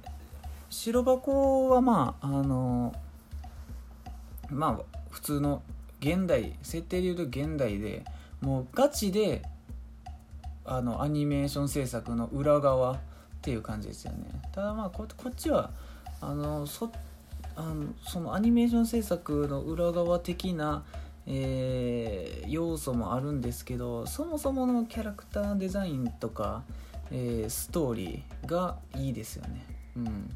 [0.71, 2.95] 白箱はまああの
[4.51, 5.63] まあ普通の
[6.01, 8.05] 現代設定でいうと現代で
[8.41, 9.43] もうガチで
[10.65, 12.99] あのアニメーション制作の裏側っ
[13.43, 14.27] ていう感じですよね。
[14.53, 15.73] ただまあこっちは
[16.21, 16.91] あのそ
[17.57, 20.85] あのそのアニメーション制作の裏側的な、
[21.27, 26.63] えー、要素もあるんですけどそもそものキャラクターデザインとか、
[27.11, 29.67] えー、ストーリーがいいですよね。
[29.97, 30.31] うん。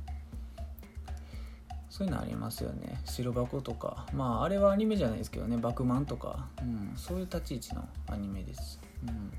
[1.91, 3.01] そういうのありますよね。
[3.05, 4.07] 白箱とか。
[4.15, 5.59] まああれはアニメじゃないですけどね。
[5.59, 9.33] バクマンとか、うん、そういう立ち位置のアニメです、うん、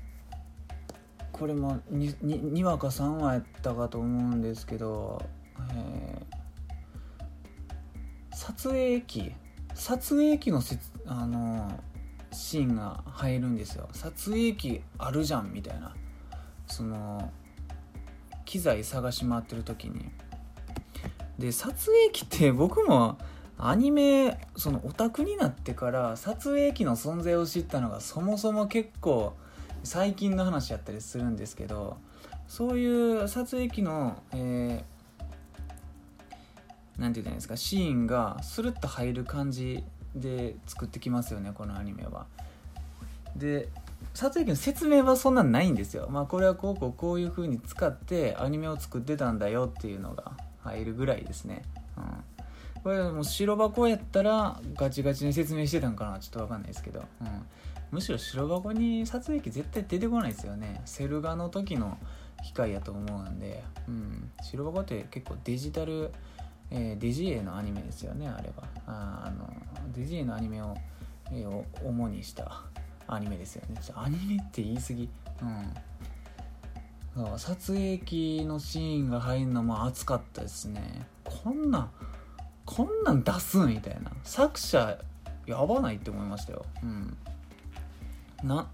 [1.32, 5.20] これも 2, 2話か3話やったかと思うんですけど
[5.72, 6.13] えー、
[8.44, 9.32] 撮影機
[9.74, 11.80] 撮影機のせあの
[12.30, 13.88] シーンが入るんですよ。
[13.92, 15.94] 撮影機あるじゃんみたいな。
[16.66, 17.30] その
[18.44, 20.10] 機材探し回ってる時に。
[21.38, 23.16] で撮影機って僕も
[23.56, 29.32] アニメそのオタクになってから撮影機の存在を知ったのがそもそも結構
[29.84, 31.96] 最近の話やったりするんですけど
[32.46, 42.26] そういう撮影機の、えー、なんて言ったらいいんですかシーンがスルッと入る感じで作ってきますよねこのアニメは。
[43.36, 43.68] で
[44.12, 46.08] 撮影機の説明はそんなんないんですよ。
[46.08, 51.62] まあこれはこうこうこういう風に使ってアニメを作ってたんだよっていうのが入るぐらいですね。
[51.96, 57.26] うん、これもう白箱やったらガチガチに説明してたんかなちょっと分かんないですけど、うん、
[57.90, 61.98] むしろ白箱に撮影機絶対出てこないですよねセル画の時の
[62.44, 66.12] 機械やと思うんで、うん、白箱って結構デジタル、
[66.70, 68.64] えー、デジエのアニメですよねあれは。
[68.86, 69.48] ああの
[69.92, 70.76] デジエのアニメを、
[71.30, 72.62] えー、主にした
[73.06, 73.80] アニメですよね。
[73.94, 75.08] アニメって言い過ぎ。
[75.42, 77.38] うん。
[77.38, 81.06] 撮影機のシーンが入るのも熱かったですね。
[81.24, 81.90] こんな
[82.66, 84.10] こんなん出すみたいな。
[84.22, 84.98] 作者
[85.46, 86.64] やばないって思いましたよ。
[86.82, 87.16] うん。
[88.42, 88.68] な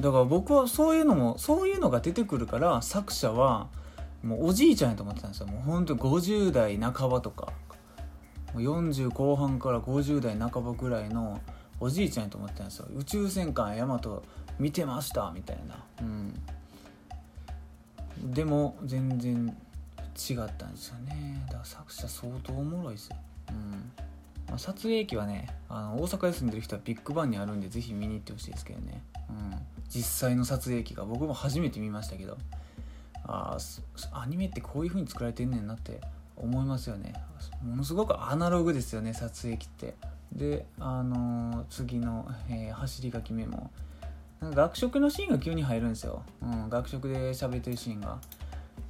[0.00, 3.68] だから僕はそういうのもそういうのが出てくるから作者は
[4.22, 5.46] もうおじいちゃんやと思ってたんですよ。
[5.46, 7.52] もうほんと50代半ばとか。
[8.54, 11.40] 40後半から50代半ばぐらいの
[11.78, 12.86] おじいちゃんやと思ってたんですよ。
[12.96, 14.24] 宇宙戦艦ヤマト
[14.58, 15.84] 見てましたみたいな。
[16.00, 16.34] うん。
[18.32, 19.54] でも全然
[20.16, 21.42] 違ったんですよね。
[21.46, 23.08] だから作者相当おもろいです。
[23.08, 23.16] よ、
[23.50, 23.92] うん。
[24.50, 29.56] ま、撮影機はねあの大阪に住んでる人はビッグバンにあるんでぜひ見に行ってほしいですけどね、うん、
[29.88, 32.38] 実際の撮影機が僕も初めて見ましたけど。
[33.26, 33.58] あ
[34.12, 36.00] アニメってこういう風に作られてんねんなって
[36.36, 37.12] 思いますよね。
[37.62, 39.94] ものすごくアナログですよね撮影機って。
[40.32, 43.70] であのー、次の、えー、走り書きメモ。
[44.40, 48.18] なんか学食のシーンが急に入るんですよ、うん、学食で喋ってるシーンが。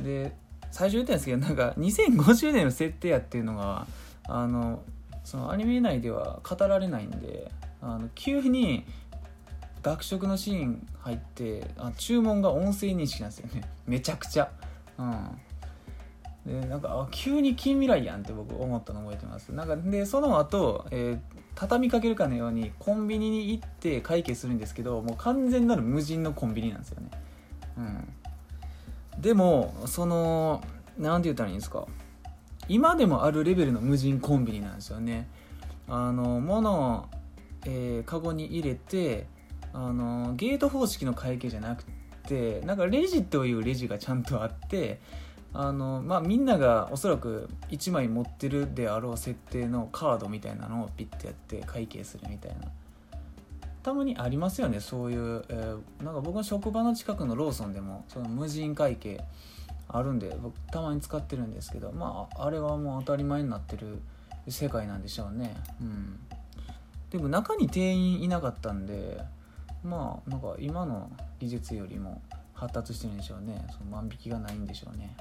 [0.00, 0.34] で
[0.70, 3.86] 最初言ったんですけどなんか2050年の設定やっていうのが
[4.24, 4.82] あの
[5.24, 8.84] そのアニメ内では語られないんであの急に
[9.82, 13.62] 学食のシーン入ってあ注文が音声認識なんですよね。
[13.86, 14.50] めちゃくちゃ。
[14.98, 15.40] うん。
[16.46, 19.48] でなんか急に近未来やんって僕思ったの覚えてます。
[19.50, 27.10] なんかでその後、えー、畳みかけるかのようにコンビニに行って会計するんですけどもう完全なる無人のコンビニなんですよね。
[27.78, 29.20] うん。
[29.20, 30.62] でもその
[30.98, 31.86] 何て言ったらいいんですか。
[32.68, 35.28] 今でもあるレベルの無人コンビニなんですよね。
[35.88, 37.04] あの物を、
[37.64, 39.26] えー、カゴに入れて
[39.72, 41.84] あのゲート方式の会計じゃなく
[42.26, 45.00] てなんかレジというレジがちゃんとあって
[45.52, 52.68] あのまあみんながおそらく1枚持ってるであろう設定のカードみたいなのをピッてやって会計するみたいな。
[53.82, 59.22] たまにありますよねそういう、えー、なんか僕の職場の近くのローソンでもその無人会計
[59.86, 64.02] あるんで僕たまに使ってるんですけどまああれはもう当たり前になってる
[64.48, 65.56] 世界なんでしょうね。
[65.80, 66.18] うん。
[67.10, 69.20] でも中に店員いなかったんで
[69.84, 72.20] まあなんか今の技術よりも
[72.54, 73.66] 発達してるんでしょうね。
[73.70, 75.14] その万引きがないんでしょうね。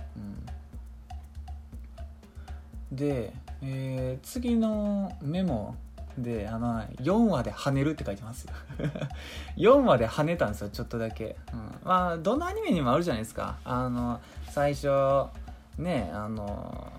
[2.92, 2.96] うん。
[2.96, 5.76] で、えー、次のメモ
[6.18, 8.54] であの4話で跳ねるって書いてますよ。
[9.58, 13.58] 4話で跳ねたんですよちょっとだけ、うん、まあどのアニメにもあるじゃないですか。
[13.66, 14.88] あの最初
[15.78, 16.92] ねあの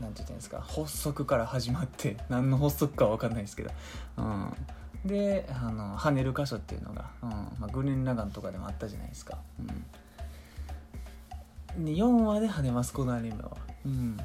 [0.00, 0.60] なんて言ったんですか。
[0.60, 3.70] 発足から始まって何の発足か分かんないですけど、
[4.18, 4.56] うん、
[5.06, 9.38] であの跳ねる箇所っていうのが、うんまあ、グレン・ラガンとかでもあったじゃないですか、
[11.76, 14.16] うん、で4話で跳ねますこのアニメは、うん、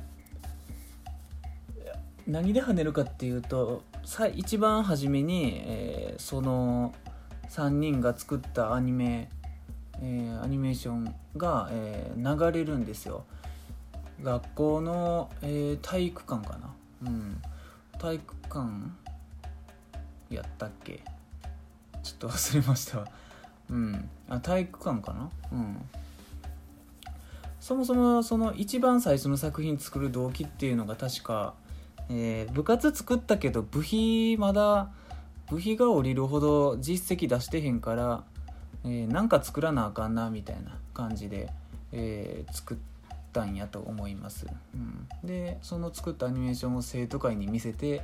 [2.28, 6.94] 何で跳ねるかっていうとさ一番初めに、えー、その
[7.50, 9.30] 3人が作ったアニメ、
[10.02, 13.26] えー、アニメーションが、えー、流れるんですよ。
[14.24, 16.74] 学校の、えー、体育館かな。
[17.08, 17.42] うん。
[18.00, 18.70] 体育館
[20.36, 21.04] やったっけ？
[22.04, 23.06] ちょっと忘れました
[23.70, 24.10] うん。
[24.30, 25.30] あ体育館かな？
[25.52, 25.82] うん。
[27.60, 31.54] そもそもその一番最初の作品作る動機っていうのが確か、
[32.10, 34.90] えー、部活作ったけど部費まだ
[35.50, 38.24] 部費が降りるほど実績出してへんから、
[38.84, 41.50] えー、なんか作らなあかんなみたいな感じで、
[41.92, 42.78] えー、作っ
[43.32, 48.02] たんやと思います、うん、でその作ったアニメーションを生徒会に見せて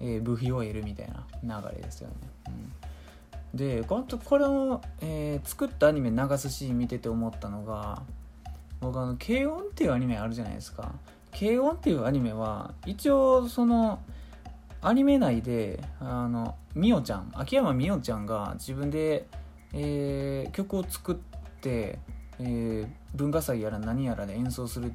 [0.00, 1.08] えー、部費を得るみたい
[1.42, 2.14] な流れですよね。
[3.52, 8.02] うん、でこのこれを、えー、作ったアニメ流すシーン見てて思ったのが
[8.80, 10.92] 僕あの「軽音」っていうアニメあるじゃないですか。
[11.38, 14.00] 軽音っていうアニメは一応その
[14.80, 19.26] アニメ内であのみおちゃん秋山みおちゃんが自分で、
[19.74, 21.14] えー、曲を作っ
[21.60, 21.98] て、
[22.38, 24.92] えー、文化祭やら何やらで演奏する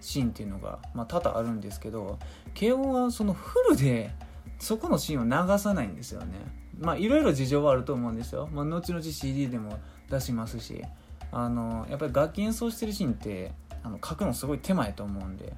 [0.00, 2.18] シーンっていうのが、まあ、多々あるんですけど
[2.52, 4.10] 慶応はそのフルで
[4.58, 6.34] そこのシーンを流さないんですよね。
[6.78, 9.78] まあいろいろ事情はあると思うんですよ、まあ、後々 CD でも
[10.10, 10.82] 出しますし。
[11.36, 13.50] あのやっぱり楽器演奏してるシーンって
[13.82, 15.52] あの書くのすごい手前と思うんで、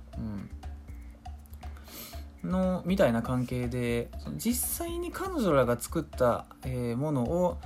[2.42, 7.58] うん、のみたいな関係で実際に彼女らが作った、えー、ものを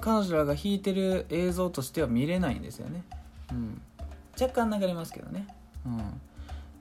[0.00, 3.04] 彼女らが弾いてる映像としては見れないんですよね、
[3.52, 3.80] うん、
[4.40, 5.46] 若干流れますけどね、
[5.86, 6.20] うん、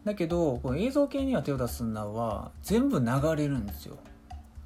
[0.03, 3.97] だけどこの映像系には手を出すなは全部流れるんですよ。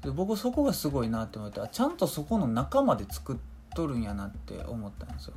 [0.02, 3.36] で僕そこがすごいなって思ってちゃんとそこの中まで作っ
[3.74, 5.34] とるんやなって思ったんですよ、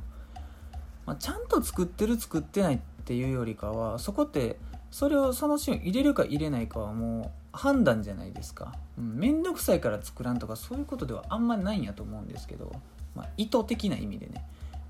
[1.06, 4.58] まあ、ちゃんと作ってる作ってないっていうよりかはそこって
[4.90, 8.74] それをそのシーン入れるか入れないかはもう判断じゃないですか。
[8.96, 12.72] 面倒、くさいから作らんとかそういうことではあんまりないんやと思うんですけど、
[13.14, 14.44] まあ、意図的な意味でね。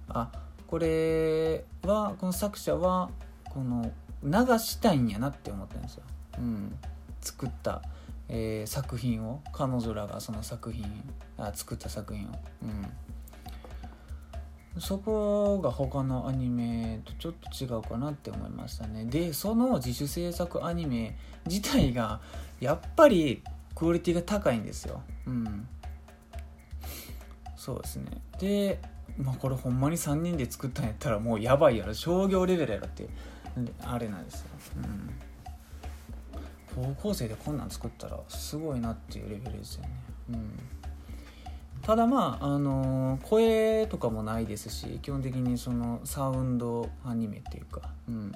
[0.09, 0.31] あ
[0.66, 3.11] これはこの作者は
[3.51, 3.90] この
[4.23, 6.03] 流したいんやなって思ったんですよ、
[6.39, 6.77] うん、
[7.21, 7.83] 作った、
[8.29, 9.41] えー、作品を。
[9.53, 10.85] 彼女らがその作品
[11.39, 12.29] あ作った作品を、
[12.63, 19.05] うん、そこが他のアニメとちょっと違うかなって思いましたね。
[19.05, 22.21] でその自主制作アニメ自体が
[22.61, 23.43] やっぱり
[23.75, 25.03] クオリティが高いんですよ。
[25.27, 25.67] うん。
[27.57, 28.23] そうですね。
[28.39, 28.81] で
[29.19, 31.95] まあこれほんまに3人で作ったんやったらもうやばいやろ。
[31.95, 33.09] 商業レベルやろって
[33.85, 34.47] あれなんですよ、
[36.77, 39.91] うん、高校生でこんなん作ったらすごいなっていうレベルですよね、
[40.31, 40.53] うん、
[41.83, 48.33] ただまああのー、声とかもないですし基本的にそのサウンドアニメっていうか、うん。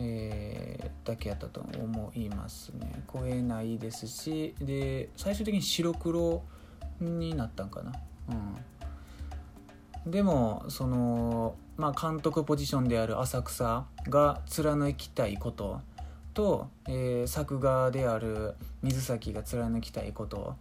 [0.00, 3.02] えー、だけやったと思いますね。
[3.08, 6.44] 声ないですしで最終的に白黒
[7.00, 7.92] になったんかな。
[10.04, 10.10] うん。
[10.10, 15.80] でもそのまあ監督ポジションである浅草が貫きたいこと
[16.34, 20.56] と、えー、作画である水崎が貫きたいこと、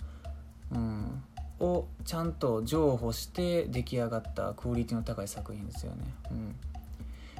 [0.71, 1.23] うん、
[1.59, 5.97] をちゃんと譲歩して出来上がったクオリティの高い作品ですよね、
[6.31, 6.55] うん、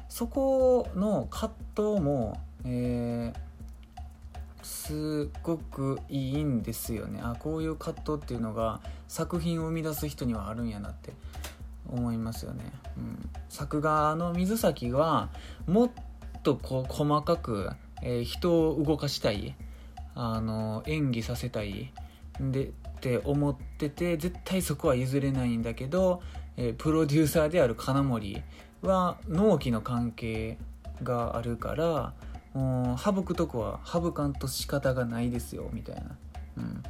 [0.10, 3.48] そこの葛藤も、えー
[4.68, 7.22] すごくいいんですよね。
[7.24, 11.14] あこういう葛藤っていうのが作品を生み出す人にはあるんやなって。
[11.92, 12.64] 思いますよね、
[12.98, 15.30] うん、作画の水崎は
[15.68, 15.92] もっ
[16.44, 17.70] とこう細かく、
[18.02, 19.56] えー、人を動かしたい
[20.16, 21.94] あの演技させたい
[22.40, 26.22] でって思ってて絶対そこは譲れないんだけど、
[26.56, 28.42] えー、プロデューサーである金森
[28.82, 30.58] は納期の関係
[31.04, 32.14] があるから
[32.98, 36.18] 省くとこは省かんと仕方がないですよみたいな、
[36.58, 36.84] うん、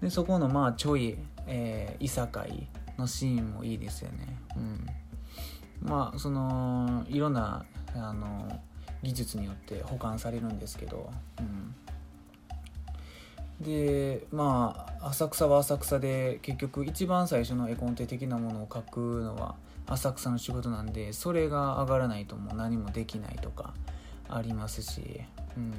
[0.00, 2.68] でそこのまあちょい、えー、いさかい
[3.00, 4.86] のシーンもいいですよね、うん、
[5.82, 8.60] まあそのいろんなあの
[9.02, 11.74] 技術によって保管されるんですけど、うん、
[13.64, 23.74] でまあ浅草は浅草で結局一番最初の絵コンテ的なものを描くのは浅草の仕事なんでそれが上がらないともう何もできないとか
[24.28, 25.22] ありますし、
[25.56, 25.72] うん、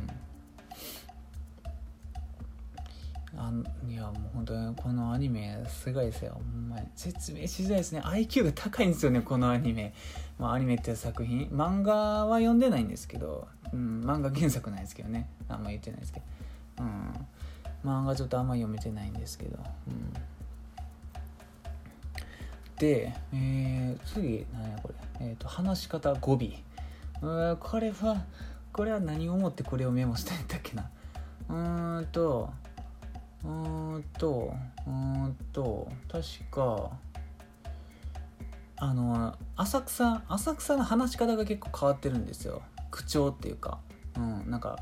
[3.36, 3.52] あ
[3.88, 6.34] いやもう本当にこのアニメすごいですよ。
[6.34, 6.88] ほんまに。
[6.96, 8.02] 説明しづらいですね。
[8.02, 9.94] IQ が高いんですよねこのアニメ。
[10.38, 11.48] まあアニメっていう作品。
[11.48, 15.30] 漫画は読んでないんですけど、うん、漫画原作ないですけどね。
[15.48, 16.84] あんま言ってないですけど。
[16.84, 17.28] うん。
[17.90, 19.58] 漫画ちょっとあんま読めてないんですけど。
[19.88, 20.14] うん。
[22.78, 24.96] で、えー、次何やこれ。
[25.28, 26.40] えっ、ー、と話し方語尾。
[27.22, 28.24] うんこれは
[28.74, 30.90] これは何を思ってこれをメモしたんだっけな。
[31.50, 32.50] うーんと
[33.44, 33.48] う
[34.00, 34.54] んと
[34.88, 36.92] うんと確か
[38.78, 42.62] あの浅草浅草の話し方が結構変わってるんですよ。
[42.90, 43.80] 口調っていうか。
[44.16, 44.80] うんなんか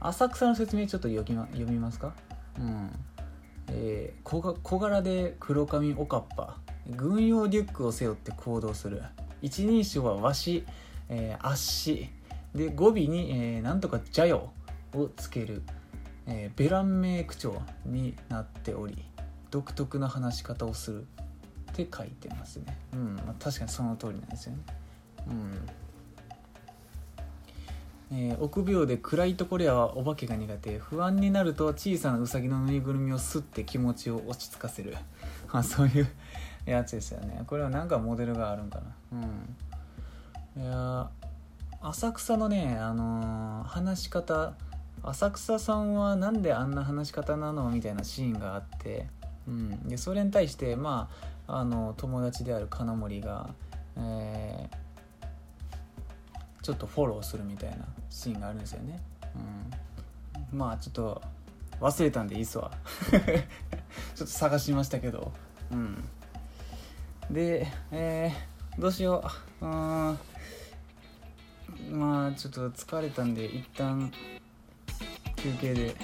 [0.00, 2.14] 浅草の説明ちょっと読み読みますか？
[2.58, 2.90] うん。
[3.68, 6.58] えー、小小柄で黒髪おかっぱ。
[6.86, 9.02] 軍用リュックを背負って行動する。
[9.40, 10.66] 一人称はわし、
[11.08, 12.10] えー、足
[12.54, 14.52] で語尾に、えー、なんとかじゃよ
[14.94, 15.62] をつける、
[16.26, 19.04] えー、ベラン名口調になっており
[19.50, 21.06] 独特な話し方をする
[21.72, 22.76] って書いてますね。
[22.92, 24.58] うん、まあ、確かにその通りなんですよね。
[25.28, 25.68] うん。
[28.16, 30.78] えー、臆病で暗いところやお化けが苦手。
[30.78, 34.96] 不安になると小さなウサギのぬいぐるみをすって気持ちを落ち着かせる、
[35.52, 36.08] まあ、そういう
[36.64, 37.42] やつですよね。
[37.46, 38.80] これは何かモデルがあるんか
[39.12, 39.18] な。
[40.56, 40.62] うん。
[40.62, 41.10] いや
[41.80, 44.54] 浅草のねあのー、話し方
[45.06, 47.70] 浅草さんはなんであんな話し方なの？
[47.70, 49.06] みたいなシーンがあって、
[49.46, 51.10] うん、でそれに対してま
[51.46, 53.50] ああの友達である金森が、
[53.96, 59.00] えー、ちょっとフォローするみたいなシーンがあるんですよね、
[60.52, 61.22] うん、まあちょっと
[61.80, 62.70] 忘れたんでいいっすわ。
[64.14, 65.32] ちょっと探しましたけど。
[65.70, 66.04] うん。
[67.30, 69.24] でえー、どうしよ
[69.60, 69.66] う。
[69.66, 70.18] うん。
[71.90, 74.10] まあちょっと疲れたんで一旦
[75.43, 75.95] 休憩で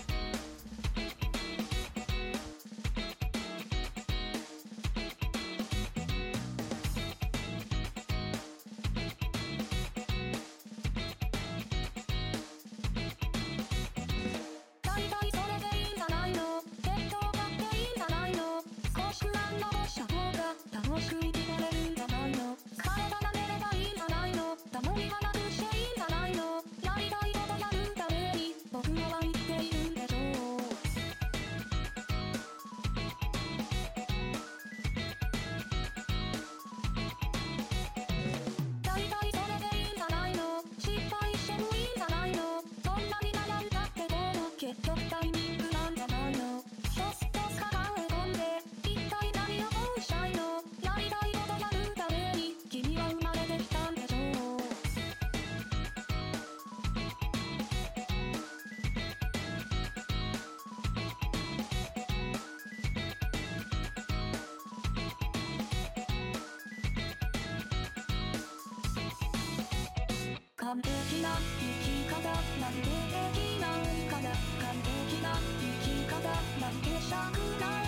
[71.11, 72.87] 璧な生き方なんてで
[73.35, 74.71] きないから完
[75.09, 76.15] 璧な生き方
[76.61, 77.80] なんてしたくない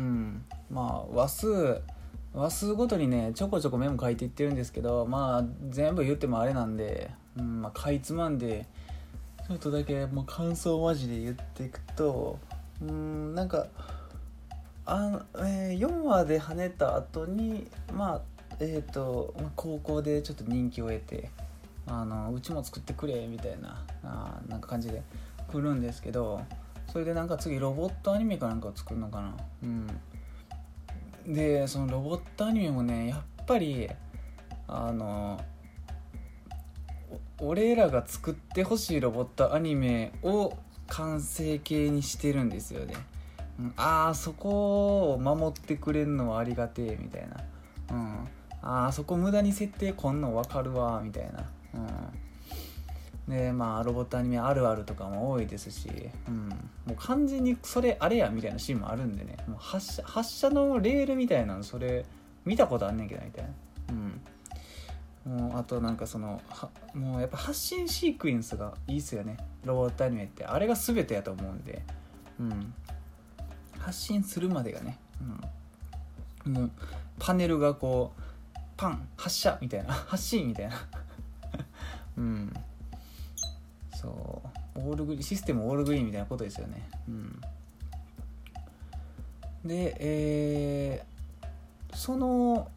[0.00, 0.44] うん。
[0.70, 1.80] まあ話数
[2.32, 8.66] 話数ごとにねちょこちょこメモ書いていってるんですけどまあ全部言ってもあれなんで、うんまあ、かいつまんで
[9.48, 12.38] ちょっとだけもう感想マジで言っていくと
[12.80, 13.66] うんなんか
[14.86, 18.20] あ、えー4話で跳ねた後にまあ
[18.60, 21.30] えっ、と高校でちょっと人気を得て
[21.86, 25.02] あのうちも作ってくれみたいなあなんか感じで
[25.50, 26.42] 来るんですけど
[26.92, 29.36] それでなんか次ロボットアニメかなんかを作るのかな。
[29.62, 29.86] うん。
[31.34, 33.88] でそのロボットアニメもねやっぱり
[34.66, 35.40] あの
[37.40, 40.56] 俺らが作ってほしいロボットアニメを
[40.88, 42.94] 完成形にしてるんですよね、
[43.58, 47.36] うん、ああそこを守ってくれるのはありがてえみたいな。
[47.92, 48.28] うん。
[48.62, 51.44] ああそこ無駄に設定こんの分かるわみたいな。
[51.74, 52.29] うん。
[53.30, 55.88] でまあロボットアニメあるあるとかも多いですし、
[56.28, 56.56] うん、も
[56.90, 59.36] う完全にそれあれやみたいなシーンもあるんでね。
[59.46, 62.04] もう発射発射のレールみたいなのそれ
[62.44, 63.50] 見たことあんねんけどみたいな。
[63.90, 64.20] うん。
[65.50, 66.40] もうあとなんかその
[66.94, 69.36] もうやっぱ発信シークエンスがいいっすよね。
[69.64, 71.82] ロボットアニメってあれが全てやと思うんで。
[72.40, 72.74] うん。
[73.78, 74.98] 発信するまでがね、
[76.44, 76.70] うん、もう
[77.18, 78.20] パネルがこう
[78.76, 79.92] パン発射みたいな。
[80.08, 80.74] 発信みたいな。
[82.18, 82.52] うん。
[84.00, 84.42] そ
[84.76, 84.78] う。
[84.78, 86.88] オールグリーンシステムオールグリーンみたいなことですよね。
[87.08, 87.40] うん。
[89.64, 91.10] でえー
[91.94, 92.68] その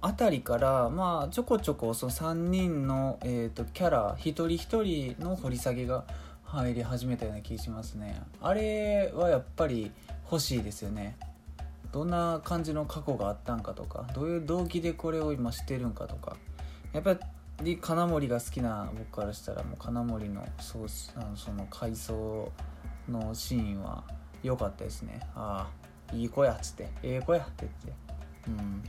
[0.00, 6.04] あたりからまあちょこちょこその3人の、えー、とキャラ一人一人の掘り下げが
[6.44, 8.20] 入り始めたような気しますね。
[8.40, 9.90] あれはやっぱり
[10.30, 11.16] 欲しいですよね。
[11.92, 16.36] どんな感じの過去があったんかとかどういう動機でこれを今してるんかとか。
[16.92, 17.18] やっぱり
[17.62, 20.86] で金森が好きな僕からしたらもう金森のそう
[21.16, 22.52] あのその回想
[23.08, 24.04] のシーンは
[24.42, 25.20] 良かったですね。
[25.34, 25.68] あ
[26.12, 26.88] あいい子やっつって。
[27.02, 27.92] ええ子やって言って。
[28.48, 28.84] うん。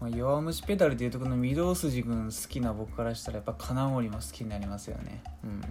[0.00, 5.22] まあ弱虫ペダルでいうとこの御堂筋君好きな僕からしたらやっぱ金森も好きになりますよね。
[5.44, 5.62] うん。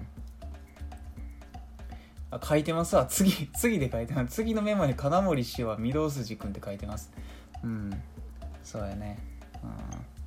[2.32, 3.06] あ書いてますわ。
[3.08, 4.36] 次次で書いてます。
[4.36, 7.12] 次のメモに金森氏は御堂筋君って書いてます。
[7.64, 7.92] うん。
[8.64, 9.18] そうやね。
[9.64, 10.19] うん。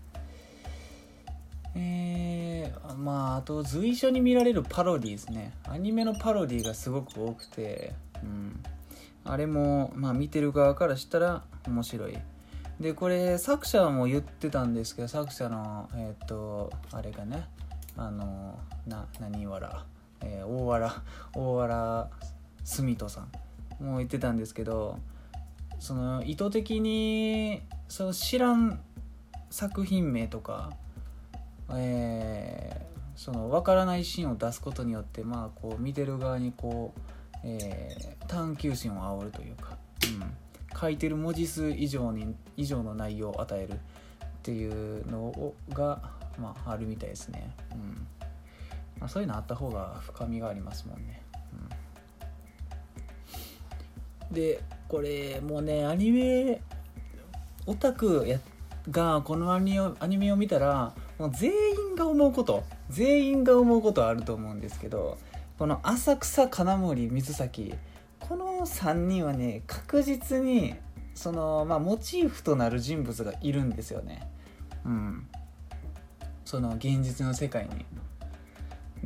[1.75, 5.53] えー、まああと随所に見られるパロディですね。
[5.65, 8.63] アニメのパロディがすごく多くてうん。
[9.25, 12.19] あれもまあ見てる側からしたら面白い。
[12.81, 17.47] でこれ作者も言ってたんですけど作者のえっ、とあれがね
[17.97, 19.85] あのな何わら、
[20.21, 21.03] えー大原
[21.35, 22.11] 大原
[22.65, 23.29] 住人さん。
[23.83, 24.99] も言ってたんですけど
[25.79, 28.81] その意図的にその知らん
[29.51, 30.71] 作品名とか、
[31.75, 37.01] えーその分からないシーンを出すことによってまあこう見てる側にこう、
[37.45, 43.77] えー探求心を煽るというか、うん、書いてる文字数以上に以上の内容を与えるっ
[44.43, 46.01] ていうのをが、
[46.39, 48.07] まあ、あるみたいですね、うん。
[49.03, 51.23] まあ、そういうのあった方が深みがありますもんね、
[54.31, 56.63] うん、でこれもうねアニメ
[57.67, 58.39] オタクや
[58.91, 59.77] がこのアニ
[60.17, 60.95] メを見たら
[61.31, 61.51] 全
[61.91, 65.19] 員が思うこと全員が思うことはあると思うんですけど
[65.59, 67.75] この浅草金森水崎
[68.21, 70.75] この3人はね確実に
[71.15, 74.29] その、まあ、モチーフとなる人物がいるんですよね。
[74.85, 75.27] うん。
[76.45, 77.85] その現実の世界に。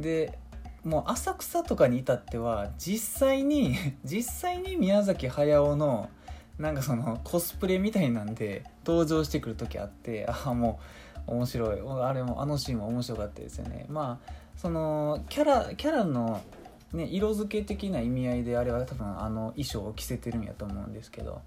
[0.03, 0.39] で
[0.85, 6.11] もう浅草とかに至っては実際に 実際に宮崎駿の
[6.59, 10.79] なんかそのコスプレみたいなんで登場してくる時あってああも
[11.16, 11.81] う面白い。
[12.03, 13.87] あれもあのシーンも面白かったですよね。
[13.89, 16.41] まあそのキャラキャラの、
[16.93, 21.43] ね、色付け的な意味合いであれは多分あの衣装を着せてるんやと思うんですけど、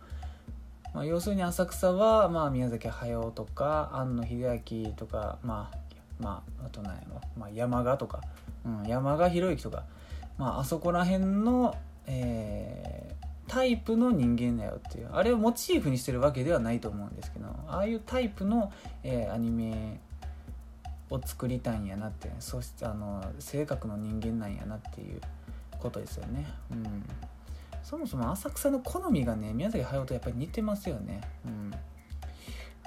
[0.93, 5.77] まあ、要するに浅草は、まあ、宮崎駿とか庵野秀明とかまあ
[6.19, 8.21] まああと何やろ、まあ、山賀とか、
[8.65, 9.85] うん、山賀博之とか、
[10.37, 11.75] まあ、あそこら辺の、
[12.05, 13.18] えー
[13.49, 15.09] タイプの人間だよっていう。
[15.11, 17.47] あれをモチーフにしてるわけではないと思うんですけど。
[17.67, 18.71] ああいうタイプの、
[19.03, 19.99] えーアニメ
[21.09, 22.31] を作りたいんやなって。
[22.39, 25.19] そしてあの性格の人間なんやなっていう
[25.79, 26.45] ことですよね。
[26.71, 27.03] うん。
[27.83, 31.21] そもそも浅草の好みがね宮崎駿とやっぱり似てますよね。
[31.45, 31.73] うん。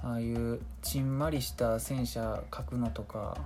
[0.04, 3.36] ああいうちんまりした戦車描くのとか、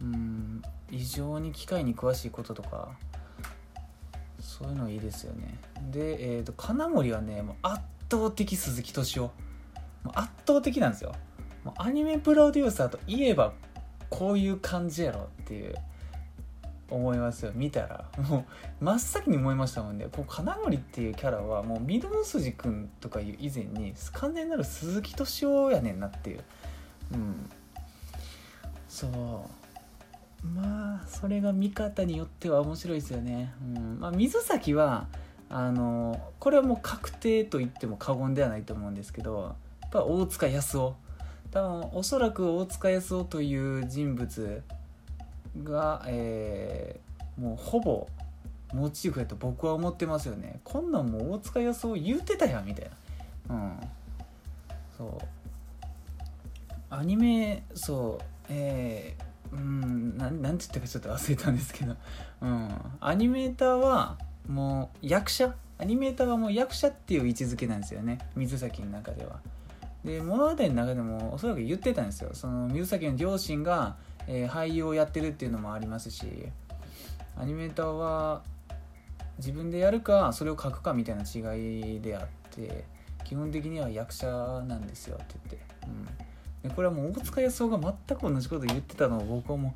[0.00, 2.90] うん、異常に機械に詳しいこととか
[4.60, 5.58] そういうのいいですよね。
[5.90, 7.80] で、えー、と金森はねもう圧
[8.10, 9.22] 倒的鈴木敏夫。
[10.02, 11.14] もう圧倒的なんですよ。
[11.64, 13.52] もうアニメプロデューサーといえば
[14.10, 15.74] こういう感じやろっていう
[16.90, 17.52] 思いますよ。
[17.54, 18.04] 見たら。
[18.28, 18.44] も
[18.80, 20.08] う真っ先に思いましたもんね。
[20.12, 26.44] こう金森っていうキャラはもう御堂筋くんとかいう以前に完全なる鈴木敏夫やねんなっていう。
[27.14, 27.50] うん。
[28.88, 29.59] そう。
[30.42, 34.00] まあそれが見方によっては面白いですよね、うん。
[34.00, 35.06] まあ、水崎は
[35.48, 40.96] あのこれはもう確定と言っても過言ではないと思うんですけどやっぱ大塚康夫。
[41.50, 44.62] 多分おそらく大塚康夫という人物
[45.64, 47.10] が、えー
[47.40, 48.06] もうほぼ
[48.74, 50.60] モチーフやと僕は思ってますよね。
[50.62, 52.90] こんなんもう大塚康夫言うてたやんみたい
[53.48, 53.54] な。
[53.54, 53.80] うん。
[54.96, 55.18] そう。
[56.90, 58.24] アニメそう。
[58.50, 59.19] えー、
[59.52, 61.96] うんなんなんて言ったかちょっと忘れたんですけど、
[62.42, 62.68] うん、
[63.00, 65.54] アニメーターはもう役者？
[65.78, 68.18] アニメーターはもう役者っていう位置づけなんですよね。
[68.36, 69.40] 水崎の中では。
[70.04, 72.30] で物語の中でもおそらく言ってたんですよ。
[72.34, 73.96] その水崎の両親が、
[74.26, 76.26] えー俳優をやってるっていうのもありますし。
[77.36, 78.42] アニメーターは
[79.38, 82.84] 自分でやるかそれを書くかみたいな違いであって
[83.24, 84.26] 基本的には役者
[84.66, 86.08] なんですよって言って、うん、
[86.68, 89.74] これはもう大塚康夫が全く同じこと言ってたのを僕はも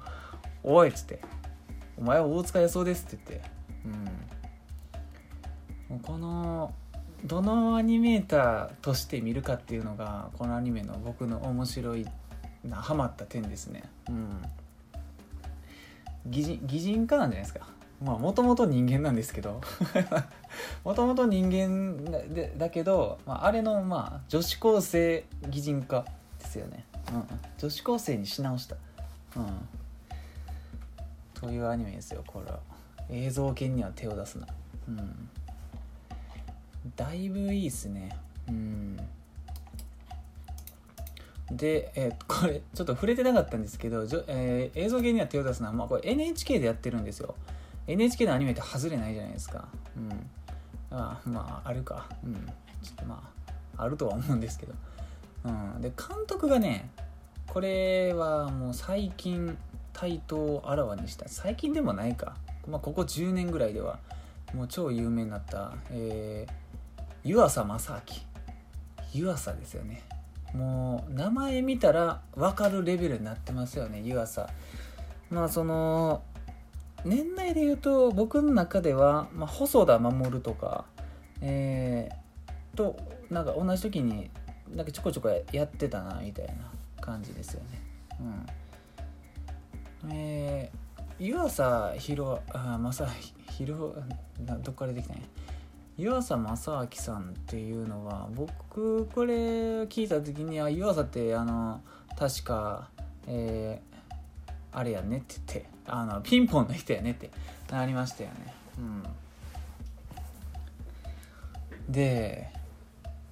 [0.64, 1.20] う「おい!」っつって
[1.96, 3.50] 「お前は大塚康夫です」って言って、
[5.90, 6.74] うん、この
[7.24, 12.06] どのアニメーターとして見るかっていうのがこのアニメの僕の面白い
[12.62, 13.84] なハマった点ですね。
[14.08, 14.42] うん。
[16.26, 17.66] 擬人擬人化なんじゃないですか。
[18.02, 19.62] まあもともと人間なんですけど。
[20.84, 22.04] もともと人間
[22.58, 26.04] だけど、まあ、あれのまあ女子高生擬人化。
[26.54, 27.24] ですよね、うん、
[27.58, 28.76] 女子高生にし直した、
[29.36, 29.46] うん、
[31.34, 32.60] というアニメですよこれは。
[33.10, 34.46] 映像系には手を出すな。
[34.88, 35.28] うん。
[36.96, 38.16] だいぶいいっすね。
[38.48, 38.96] うん。
[41.50, 47.34] で、えーこれちょっと触れてなかったんですけど、じょえー映像系には手を出すのは、まあ、これ NHK でやってるんですよ。
[47.86, 49.68] NHK のアニメって外れないじゃないですか。
[49.96, 50.30] うん。
[50.90, 52.08] あまああるか。
[52.24, 52.34] うん。
[52.82, 53.22] ちょっとま
[53.76, 54.72] ああるとは思うんですけど、
[55.44, 56.90] うん、で監督がね
[57.46, 59.56] これはもう最近
[59.92, 61.28] 台頭をあらわにした。
[61.28, 62.36] 最近でもないか、
[62.66, 63.98] まあ、ここ10年ぐらいでは
[64.52, 66.64] もう超有名になった、えー
[67.26, 68.00] 湯浅正明。
[69.14, 70.02] 湯浅ですよね。
[70.52, 74.50] もう名前見たら分かるレベルになってますよね湯浅。
[75.30, 76.22] まあその
[77.04, 80.84] 年代で言うと僕の中では、まあ、細田守とか
[81.40, 82.96] えー、と
[83.30, 84.30] なんか同じ時に
[84.72, 86.54] なんかちょこちょこやってたなみたいな
[87.00, 87.82] 感じですよね。
[90.02, 90.12] うん。
[90.12, 93.06] えー、湯浅ひろあ正
[93.50, 93.94] ひろ
[94.44, 95.22] などっから出てきたんや。
[95.96, 101.80] 湯浅正明さんっていうのは僕これ聞いた時にあ湯浅ってあの
[102.16, 102.88] 確か
[103.26, 107.30] えー、あれやねって言ってあのピンポンの人やねって
[107.70, 108.54] なりましたよね。
[108.78, 109.04] うん。
[111.88, 112.50] で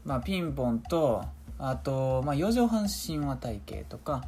[0.04, 1.24] まあピンポンと
[1.58, 4.24] あと、まあ、四畳半神話体系とか、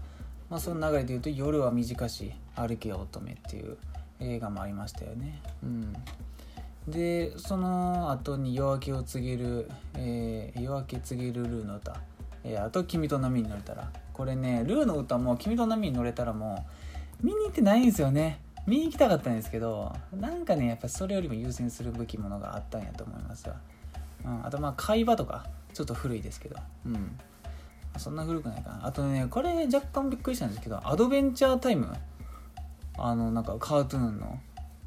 [0.49, 3.77] まあ、その流れで言うと「夜は短し歩けよ乙女」っていう
[4.21, 5.41] 映画もありましたよね。
[5.63, 5.93] うん。
[6.87, 11.97] でその後に夜明けを告げる、えー夜明け告げるルーの歌、
[12.45, 16.65] えーあと「君と波に乗れたら」これねルーの歌も「君と波に乗れたら」も
[17.21, 18.41] 見に行ってないんですよね。
[18.67, 23.57] 見に行きたかったんですけどなんかねやっぱそれよりも優先するべきものがあったんやと思いますわ、
[24.25, 25.45] うん、あとまあ会話とか。
[25.75, 26.57] ちょっと古いですけど。
[26.87, 27.19] うん。
[27.99, 28.87] そんな古くないかな。
[28.87, 31.93] あとねこれ若干びっくりしたんですけどアドベンチャータイム。
[32.97, 34.39] あのなんかカートゥーンの。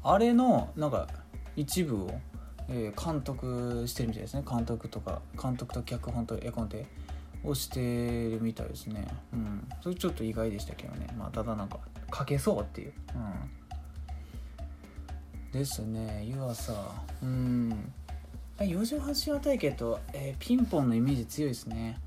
[0.02, 1.06] あれのなんか
[1.56, 2.10] 一部を、
[2.68, 4.44] えー監督してるみたいですね。
[4.48, 6.86] 監督とか監督と脚本と絵コンテ
[7.44, 9.06] をしてるみたいですね。
[9.32, 9.68] うん。
[9.82, 11.06] それちょっと意外でしたけどね。
[11.18, 11.78] まあただなんか
[12.14, 12.92] 書けそうっていう。
[13.14, 13.50] うん。
[15.52, 16.24] ですね。
[16.24, 16.72] 湯浅
[17.22, 17.92] うん
[18.66, 21.98] 四畳半神話体系と、えーピンポンのイメージ強いですね。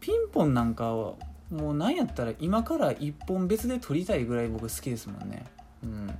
[0.00, 1.14] ピンポンなんかは
[1.50, 5.44] もうなんやったら今から一本別で撮りたいぐらい僕好きですもんね。
[5.82, 6.18] うん。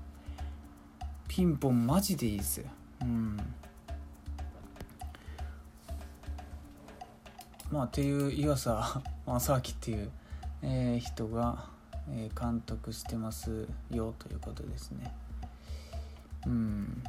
[1.27, 2.67] ピンポンマジでいいですよ。
[3.03, 3.37] うん。
[7.71, 8.69] まあっていう岩佐
[9.27, 10.11] 正明っていう、
[10.63, 11.67] えー人が、
[12.11, 15.13] えー監督してますよということですね。
[16.47, 17.03] うん。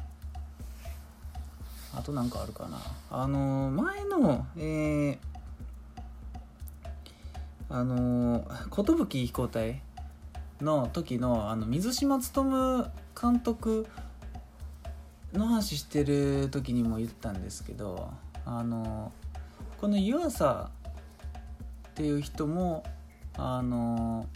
[1.94, 2.78] あとなんかあるかな。
[3.10, 5.30] あの前のえー
[7.72, 9.80] あの寿飛行隊
[10.60, 13.86] の時のあの水島勉監督
[15.32, 18.10] の話してる時にも言ったんですけど
[18.44, 19.12] あの
[19.80, 20.68] この湯浅
[21.90, 22.82] っていう人も
[23.36, 24.26] あの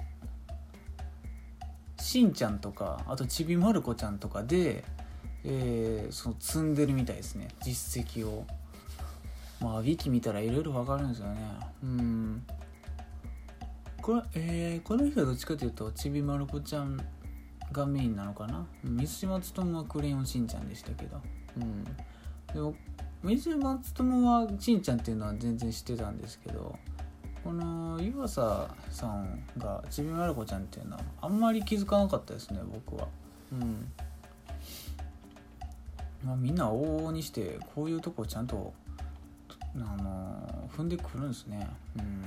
[1.99, 4.85] しんちゃんとかあとちびまる子ちゃんとかで、
[5.45, 7.49] えーその積んでるみたいですね。
[7.63, 8.47] 実績を。
[9.61, 11.41] まあウィキ見たらいろいろ分かるんですよね。
[11.83, 12.47] うん。
[14.03, 17.01] これ、えーこの人はどっちかというとちびまる子ちゃん
[17.73, 18.67] がメインなのかな？
[18.83, 21.21] 水島勉はクレヨンしんちゃんでしたけど。
[21.57, 21.85] うん。
[22.53, 22.75] でも
[23.23, 26.79] 水島勉はしんちゃんっていうのは全然知ってたんですけど
[27.43, 33.09] この湯浅さんがちびまる子ちゃんっていうのはあんまり気づかなかったですね僕は。
[33.53, 33.91] うん。
[36.25, 38.73] まあみんな往々にしてこういうとこちゃんと
[39.77, 41.69] あの踏んでくるんですね。
[41.99, 42.23] うん。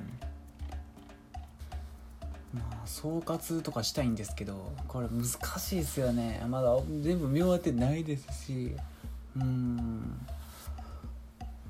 [2.53, 5.25] まあ総括とかしたいんですけどこれ難
[5.59, 6.45] しいですよね。
[6.47, 8.75] まだ全部見終わってないですし。
[9.35, 10.19] うん。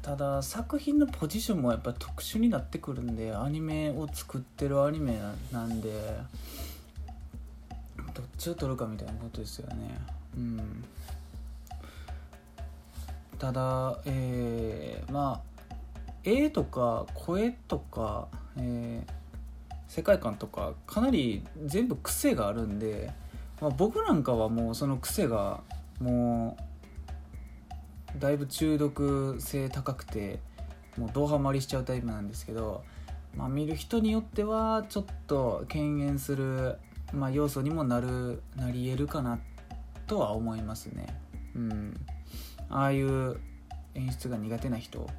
[0.01, 5.19] ただ作品のポジションもやっぱ特殊になってくるんでアニメを作ってるアニメ
[5.51, 5.91] なんで
[8.13, 9.99] どっちを取るかみたいなことですよね。
[10.37, 10.83] うん。
[13.39, 15.47] ただえーまあ
[16.23, 18.27] 絵とか声とか、
[18.57, 19.17] えー
[19.87, 23.11] 世界観とかかなり全部癖があるんで、
[23.61, 25.61] まあ、僕なんかはもうその癖が
[25.99, 26.57] も
[28.15, 30.39] うだいぶ中毒性高くて
[30.97, 32.83] もうドハマりしちゃうタイプなんですけど、
[33.35, 36.77] まあ、見る人によってはちょっと敬遠する、
[37.13, 39.39] まあ、要素にもなるなり得るかな
[40.05, 41.07] とは思いますね。
[41.55, 42.05] うん、
[42.69, 43.39] ああいう
[43.95, 45.09] 演出が苦手な人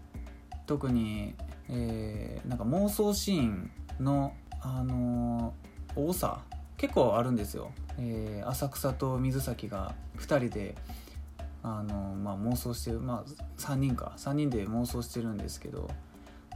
[0.66, 1.34] 特に、
[1.68, 3.70] えーなんか妄想シーン
[4.00, 6.42] の、あのー多さ
[6.76, 10.74] 結構あるんですよ、えー浅草と水崎が2人で、
[11.62, 14.12] あのーまあ、妄想してる、まあ、3人か。
[14.16, 15.90] 3人で妄想してるんですけど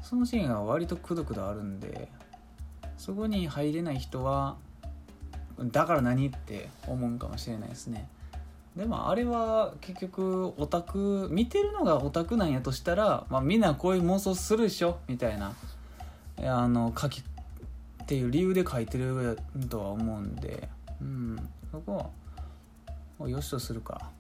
[0.02, 2.08] そのシーンが割とくどくどあるんで
[2.98, 4.56] そこに入れない人は
[5.58, 8.08] だから何って思うかもしれないですね。
[8.76, 15.54] でもあれは結局オタク見てるのがオタクなんやとしたら、まあ、みんなこういう妄想するでしょみたいな。
[16.44, 20.68] あの書きっていう理由で書いてるとは思うんで、
[21.00, 22.10] うん、そこ
[23.18, 24.10] を良しとするか。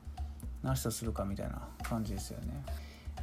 [0.62, 2.62] なしとするかみたいな感じですよね。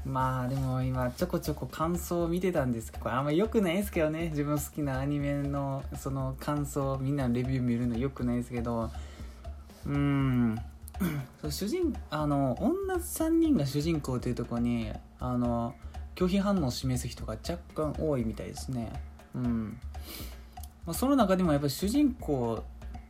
[0.06, 4.30] まあでも今ちょこちょこ感想を見てたんですけどあんま良くないですけどね。
[4.30, 8.90] 自分好きなアニメのその感想みんなのレビュー見るの良くないですけど。
[9.86, 10.60] うん。
[11.42, 15.76] そう主人あの女3人が主人公というところにあの
[16.16, 18.92] 拒否反応を示す人が若干多いみたいですね。
[19.34, 19.78] うん、
[20.86, 22.64] まあ、その中でもやっぱり主人公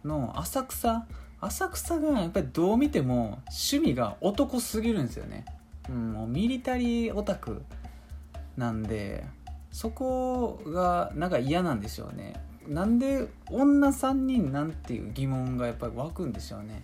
[0.03, 1.07] の浅草
[1.41, 5.45] 浅草がやっぱりどう見ても趣味が男すぎるんですよね。
[5.89, 7.63] うん、もうミリタリーオタク
[8.57, 9.25] なんで
[9.71, 12.33] そこがなんか嫌なんでしょうね。
[12.67, 16.83] なんで女3人なんていう疑問がやっぱり湧くんでしょうね。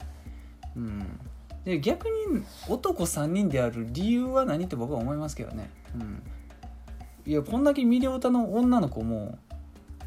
[0.75, 1.19] うん。
[1.63, 5.69] で逆に男3人である理由は何って僕は思いますけどね。
[5.95, 6.23] うん。
[7.25, 9.37] いやこんだけミリオタの女の子も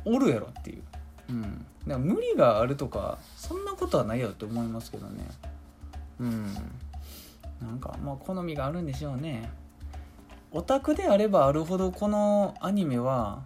[0.05, 0.83] おるやろっていう。
[1.31, 1.43] うん。
[1.43, 5.27] だから無理があるとかそんなことはないやろって思いますけどね。
[6.21, 6.55] うん。
[7.61, 9.51] なんかまあ好みがあるんでしょうね。
[10.53, 13.43] オタクであればあるほどこのアニメは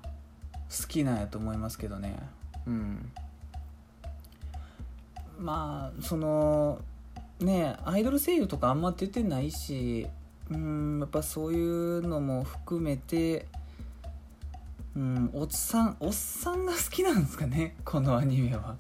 [0.71, 2.17] 好きなんやと思いますけどね。
[2.67, 3.11] うん。
[5.39, 6.79] まあその
[7.45, 10.07] ねアイドル声優とかあんま出てないし
[10.51, 13.47] うんやっぱそういうのも含めて
[14.95, 18.77] うんおっさんおっさんが好きなんですかね このアニメは。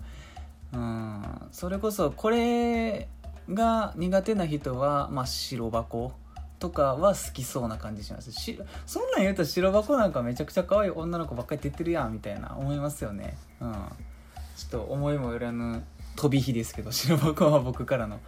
[0.72, 3.08] うんそれこそこれ
[3.52, 6.12] が苦手な人は、まあ、白箱
[6.58, 8.32] とかは好きそうな感じします。
[8.32, 13.36] しそんなん言うと白箱なんかめちゃくちゃ可愛い女の子ばっかり出てるやんみたいな思いますよね。
[13.60, 13.72] うん。
[14.56, 15.82] ちょっと思いもよらぬ
[16.16, 18.20] 飛び火ですけど白箱は僕からの。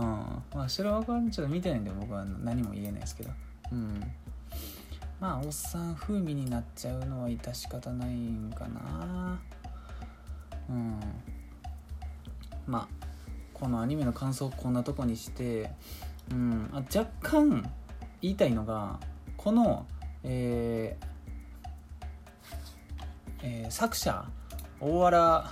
[0.00, 0.06] うん。
[0.54, 3.30] まあ白箱はちょっと見てないんで僕は何も言えないですけど。
[3.72, 4.00] うん。
[5.20, 9.38] まあおっさん風味になっちゃうのは致し方ないんかな。
[10.70, 11.00] うん。
[12.66, 13.00] まあ
[13.52, 15.70] このアニメの感想をこんなとこにして、
[16.30, 17.70] うん、あ若干
[18.22, 18.98] 言いたいのが
[19.36, 19.86] この、
[20.24, 21.06] えー
[23.42, 24.24] えー作者
[24.80, 25.50] 大原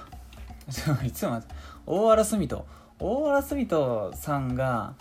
[1.05, 1.43] いつも
[1.87, 2.67] 大原澄人
[3.01, 4.95] 大原澄人さんが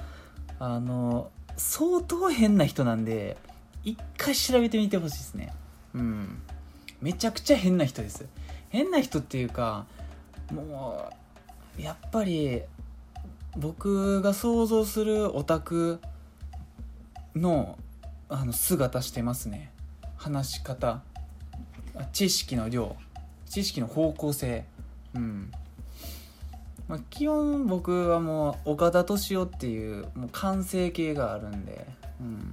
[0.59, 3.37] あの相当変な人なんで
[3.83, 5.53] 一回調べてみてほしいですね。
[5.93, 6.41] うん。
[7.01, 8.25] めちゃくちゃ変な人です。
[8.69, 9.85] 変な人っていうか
[10.53, 11.11] も
[11.77, 12.61] うやっぱり
[13.55, 15.99] 僕が想像するオタク
[17.35, 17.77] の
[18.29, 19.71] あの姿してますね。
[20.17, 21.01] 話し方。
[22.11, 22.95] 知識の量。
[23.49, 24.65] 知識の方向性。
[25.15, 25.51] うん、
[26.87, 31.85] まあ、基本僕はもう岡田敏夫っていうもう完成形があるんで、
[32.21, 32.51] うん、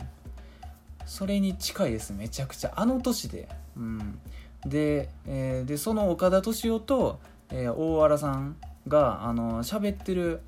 [1.07, 2.73] それに近いですめちゃくちゃ。
[2.75, 4.19] あの年で、うん、
[4.67, 7.21] で,、えーでその岡田敏夫と、
[7.51, 8.57] えー大原さん
[8.89, 10.41] があの喋ってる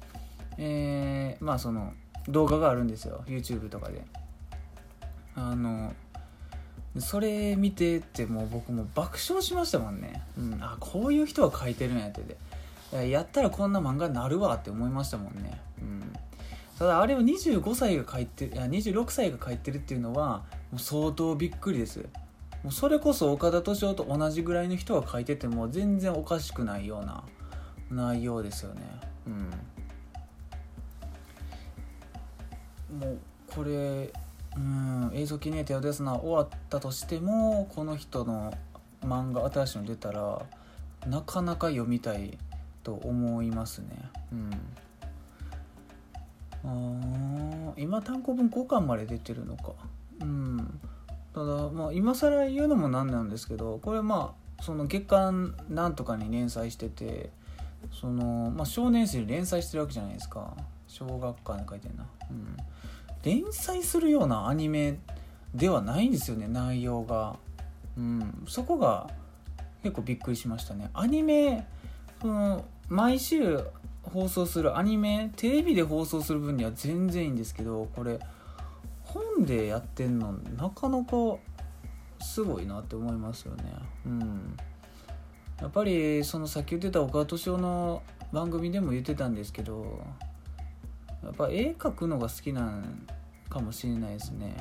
[0.58, 1.92] えーまあその
[2.28, 3.22] 動画があるんですよ。
[3.26, 4.02] YouTube とかで。
[5.36, 5.92] あの
[6.98, 12.22] それ見てってもう僕も爆笑しましたもんね、うん、あこういう人が書いてるんやって。
[12.22, 12.36] で
[12.92, 16.12] やったらこんな漫画になるわって思いましたもんね、うん、
[16.78, 22.06] ただあれを25歳が書いてい26歳が書いてるっていうのはもう相当びっくりです。
[22.62, 27.22] もうそれこそ岡田敏夫と同じぐらいの人が書いてても全然おかしくないような
[27.90, 28.82] 内容ですよね。
[29.26, 29.50] うん。
[32.98, 33.18] もう
[33.54, 34.12] これ
[34.56, 38.52] うん映像記念日ですな終わったとしてもこの人の
[39.04, 40.42] 漫画新しいの出たら
[41.06, 42.38] なかなか読みたい
[42.86, 43.88] と思いますね。
[44.32, 44.50] うん。
[47.76, 49.72] 今単行本5巻まで出てるのか。
[50.20, 50.80] うん。
[51.34, 57.30] ただまあ今更言うのもなんなんですけどこれまあその月刊なんとかに連載してて
[57.92, 60.56] その、まあ、少年誌に連載してるわけじゃないですか。
[60.86, 62.06] 小学館で書いてるな。
[62.30, 62.56] うん。
[63.24, 65.00] 連載するようなアニメ
[65.52, 67.34] ではないんですよね内容が。
[67.98, 68.44] うん。
[68.46, 69.10] そこが
[69.82, 70.88] 結構びっくりしましたね。
[70.94, 71.66] アニメ
[72.20, 73.60] その毎週
[74.02, 78.20] 放送するアニメテレビで放送する分には全然いいんですけどこれ
[79.02, 81.12] 本でやってんのなかなか
[82.20, 83.64] すごいなって思いますよね。
[84.06, 84.56] うん。
[85.60, 90.04] やっぱりそのさっき言ってた岡田敏夫の番組でも言ってたんですけど
[91.22, 93.06] やっぱ絵描くのが好きなん
[93.48, 94.56] かもしれないですね。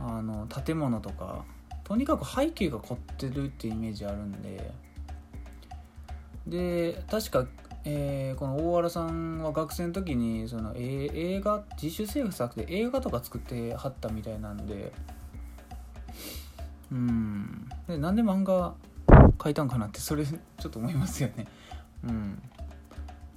[0.00, 1.44] あの建物とか
[1.84, 4.72] とにかく背景が凝ってるってイメージあるんで
[6.46, 7.46] で確か、
[7.84, 14.92] えーこの大原さんは学生の時にその、えー映画自主制作じゃなくて映画とか作ってはったみたいなんで。
[16.92, 17.68] うん。
[17.88, 18.74] でなんで漫画
[19.38, 21.46] 描いたんかなってそれちょっと思いますよね。
[22.04, 22.42] うん。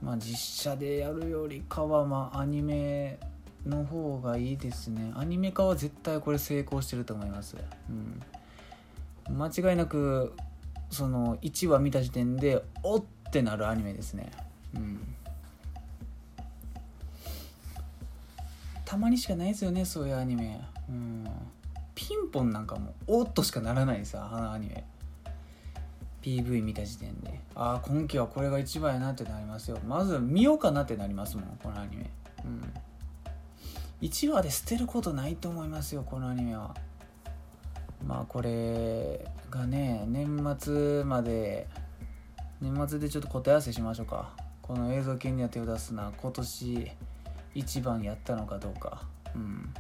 [0.03, 3.20] まあ実写でやるよりかはまあアニメ
[3.66, 5.12] の方がいいですね。
[5.16, 7.57] アニメ化は絶対これ成功してると思います、
[7.89, 10.34] うん、間違いなく
[10.90, 14.32] その1話見た時点でおってなるアニメですね。
[14.76, 15.16] うん。
[18.86, 20.60] たまにしかないですよねそういうアニメ。
[20.90, 21.28] うん。
[21.94, 24.84] ピンポンなんかもおっとしかならないですよあのアニメ。
[26.22, 27.40] PV 見た時点で。
[27.56, 29.80] ああ今期はこれが一番やなってなりますよ。
[29.88, 32.10] まず見ようかなってなりますもんこのアニメ。
[32.44, 32.74] うん。
[34.02, 36.76] 1話で捨てることないと思いますよこのアニメは。
[38.06, 41.68] まあこれがね年末まで
[42.62, 44.36] 年末でちょっと答え合わせしましょうか。
[44.62, 46.91] この映像系には手を出すな今年
[47.56, 49.04] 一番やったのかどうか。
[49.36, 49.74] うん。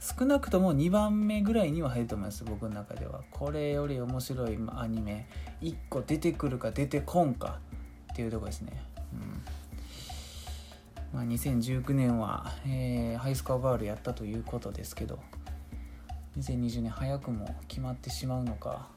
[0.00, 3.20] 少なくとも2番目ぐらいには入ると思います僕の中では。
[3.30, 5.28] これより面白いアニメ
[5.60, 7.58] 1個出てくるか出てこんか
[8.12, 8.82] っていうとこですね。
[9.12, 9.42] うん。
[11.12, 15.18] まあ、2019年は、えーハイスコアガールやったということですけど。
[16.40, 18.88] 2020年早くも決まってしまうのか。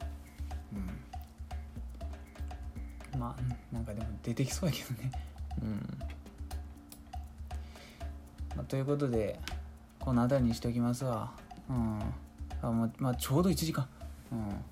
[0.72, 0.76] う
[3.16, 3.20] ん。
[3.20, 5.12] まあなんかでも出てきそうやけどね。
[5.62, 5.98] うん、
[8.56, 9.38] まあ、ということで
[10.00, 11.32] この辺りにしておきますわ。
[11.68, 12.00] うん。
[12.62, 13.86] あままあちょうど1時間。
[14.32, 14.64] うん。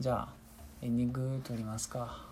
[0.00, 0.28] じゃあ
[0.82, 2.31] エンディング撮りますか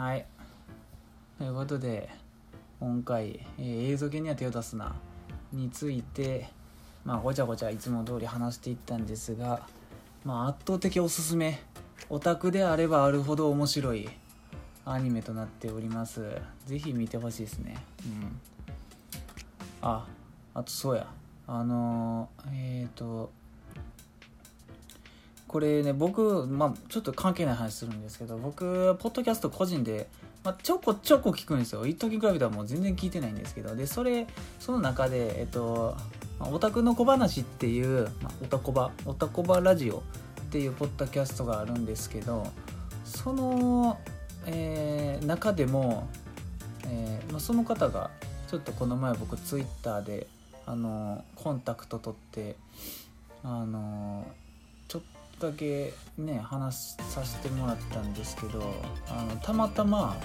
[0.00, 0.24] はい。
[1.36, 2.08] ということで、
[2.80, 4.94] 今回、えー映像系には手を出すな
[5.52, 6.48] について、
[7.04, 9.60] まあ、ごちゃごちゃいつも通り話していったんですが、
[10.24, 11.60] まあ、圧倒的おすすめ、
[12.08, 14.08] オタクであればあるほど面白い
[14.86, 16.22] アニメとなっております。
[16.64, 17.76] ぜひ見てほしいですね。
[18.06, 18.40] うん。
[19.82, 20.06] あ、
[20.54, 21.06] あとそうや。
[21.46, 23.32] あのーえっ、と、
[25.50, 30.06] これね僕、まあ、ちょっと関係ない話するんですけど僕ポッドキャスト個人で、
[30.44, 31.84] まあ、ちょこちょこ聞くんですよ。
[31.88, 33.74] 一時比べたらもう全然聞いてないんですけど。
[33.74, 34.28] でそれ
[34.60, 35.96] その中でえっと
[36.38, 40.02] オタクの小話っていう、まあ、オタコバオタコバラジオっ
[40.50, 42.46] ていうポッドキャストがあるんですけど
[43.04, 43.98] その、
[44.46, 46.08] えー中でも、
[46.86, 48.10] えーまあ、その方が
[48.48, 50.28] ちょっとこの前僕ツイッターで
[50.64, 52.54] あのコンタクト取って
[53.42, 54.24] あの
[55.40, 58.74] だけね話させてもらったんですけど
[59.08, 60.16] あのたまたま、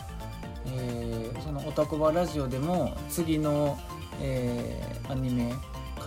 [0.67, 3.79] えーその「オタコバラジオ」でも次の、
[4.21, 5.53] えーアニメ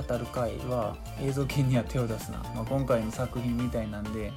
[0.06, 4.32] 語る回は映像系には手を出すな、まあ、今回の作品みたいなんで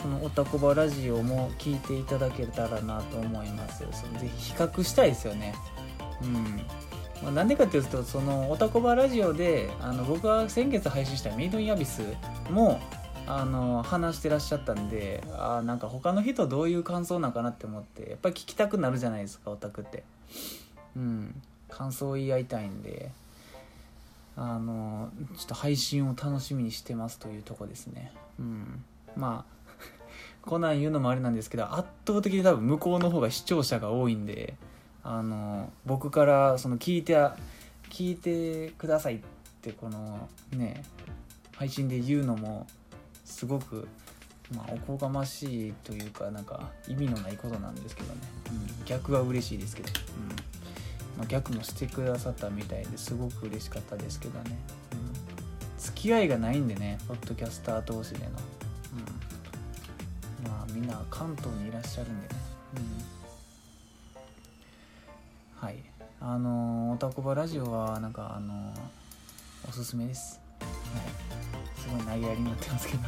[0.00, 5.54] そのオタコバラジオも聞いていただけたらなと思いますそのぜひ比較したいですよね。
[6.22, 6.62] うん。
[7.34, 12.02] まあ、でかっていうとそのオタコバラジオであの僕が先月配信した「メイドインアビス」
[12.50, 12.80] も
[13.38, 20.02] あの話してらっしゃったんであなんか他の人どういう感想なんかなって思ってやっぱり聞きたくなるじゃないですかオタクって。
[20.96, 21.42] うん。
[21.68, 23.12] 感想を言い合いたいんで。
[24.36, 28.12] あのちょっと配信を楽しみにしてますというとこですね。
[28.38, 28.84] うん。
[29.14, 29.60] まあ
[30.48, 34.54] こんなん言うのもあれなんですけど圧倒的に多分向こうの方が視聴者が多いんで
[35.02, 37.14] あの僕からその聞いて
[37.90, 39.20] 聞いてくださいっ
[39.60, 40.82] てこのね
[41.54, 42.66] 配信で言うのも
[43.30, 43.88] すごく、
[44.54, 48.20] まあ、おこがましいというかなんか意味のないことなんですけどね、
[48.78, 50.28] うん、逆は嬉しいですけど、うん。
[51.18, 54.58] まあ、逆もしてくださったみたいですごく嬉しかったですけどね、
[54.92, 58.26] うん、付き合いがないんでねポッドキャスター同士での、
[60.44, 62.34] うん、まあみんな関東にいらっしゃるんでね、
[65.62, 65.76] うん、はい。
[66.22, 69.00] あのー、オタコバラジオはなんかあのー
[69.68, 70.39] おすすめです、
[72.06, 73.02] はい、すごい投げやりになってますけど。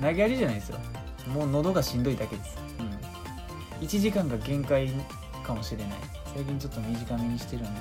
[0.00, 0.78] 投げやりじゃないですよ。
[1.28, 4.90] もう喉がしんどいだけです、うん、1時間が限界
[5.44, 5.92] かもしれない。
[6.34, 7.80] 最近ちょっと短めにしてるんで。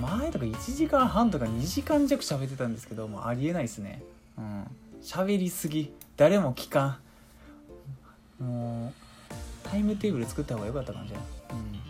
[0.00, 4.02] 前とか1時間半とか2時間弱喋ってたんですけどもうありえないですね。
[4.36, 4.64] うん。
[5.02, 5.92] 喋りすぎ。
[6.16, 6.98] 誰も聞か
[8.40, 8.44] ん。
[8.44, 11.80] もうタイムテーブル作った方が良かったかもしれないうん。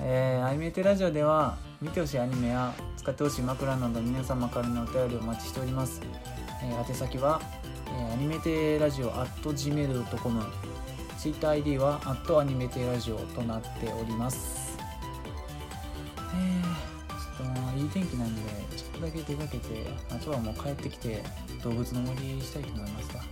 [0.00, 6.02] えーアニメテラジオでは見てほしいアニメや使ってほしい枕など皆様からのお便りをお待ちしております、
[6.62, 7.40] えー宛先は、
[7.86, 10.42] えーアニメテラジオ at gmail.com
[11.18, 14.78] ツイッター ID は at アニメテラジオとなっております。
[16.34, 18.40] えー、ちょっともういい天気なんで
[18.76, 21.22] ちょっとだけ出かけてあとはもう帰ってきて
[21.62, 23.22] 動物の森したいと思いますわ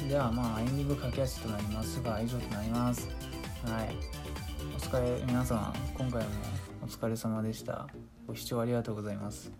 [0.00, 0.08] うん。
[0.08, 3.08] ではまあエンディング駆け足となりますが以上となります。
[3.64, 4.17] はい。
[4.78, 6.28] お疲れ皆さん今回も
[6.82, 7.88] お疲れ様でした。
[8.28, 9.50] ご視聴ありがとうございます。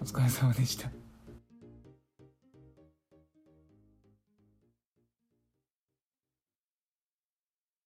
[0.00, 1.01] お疲れ様でした。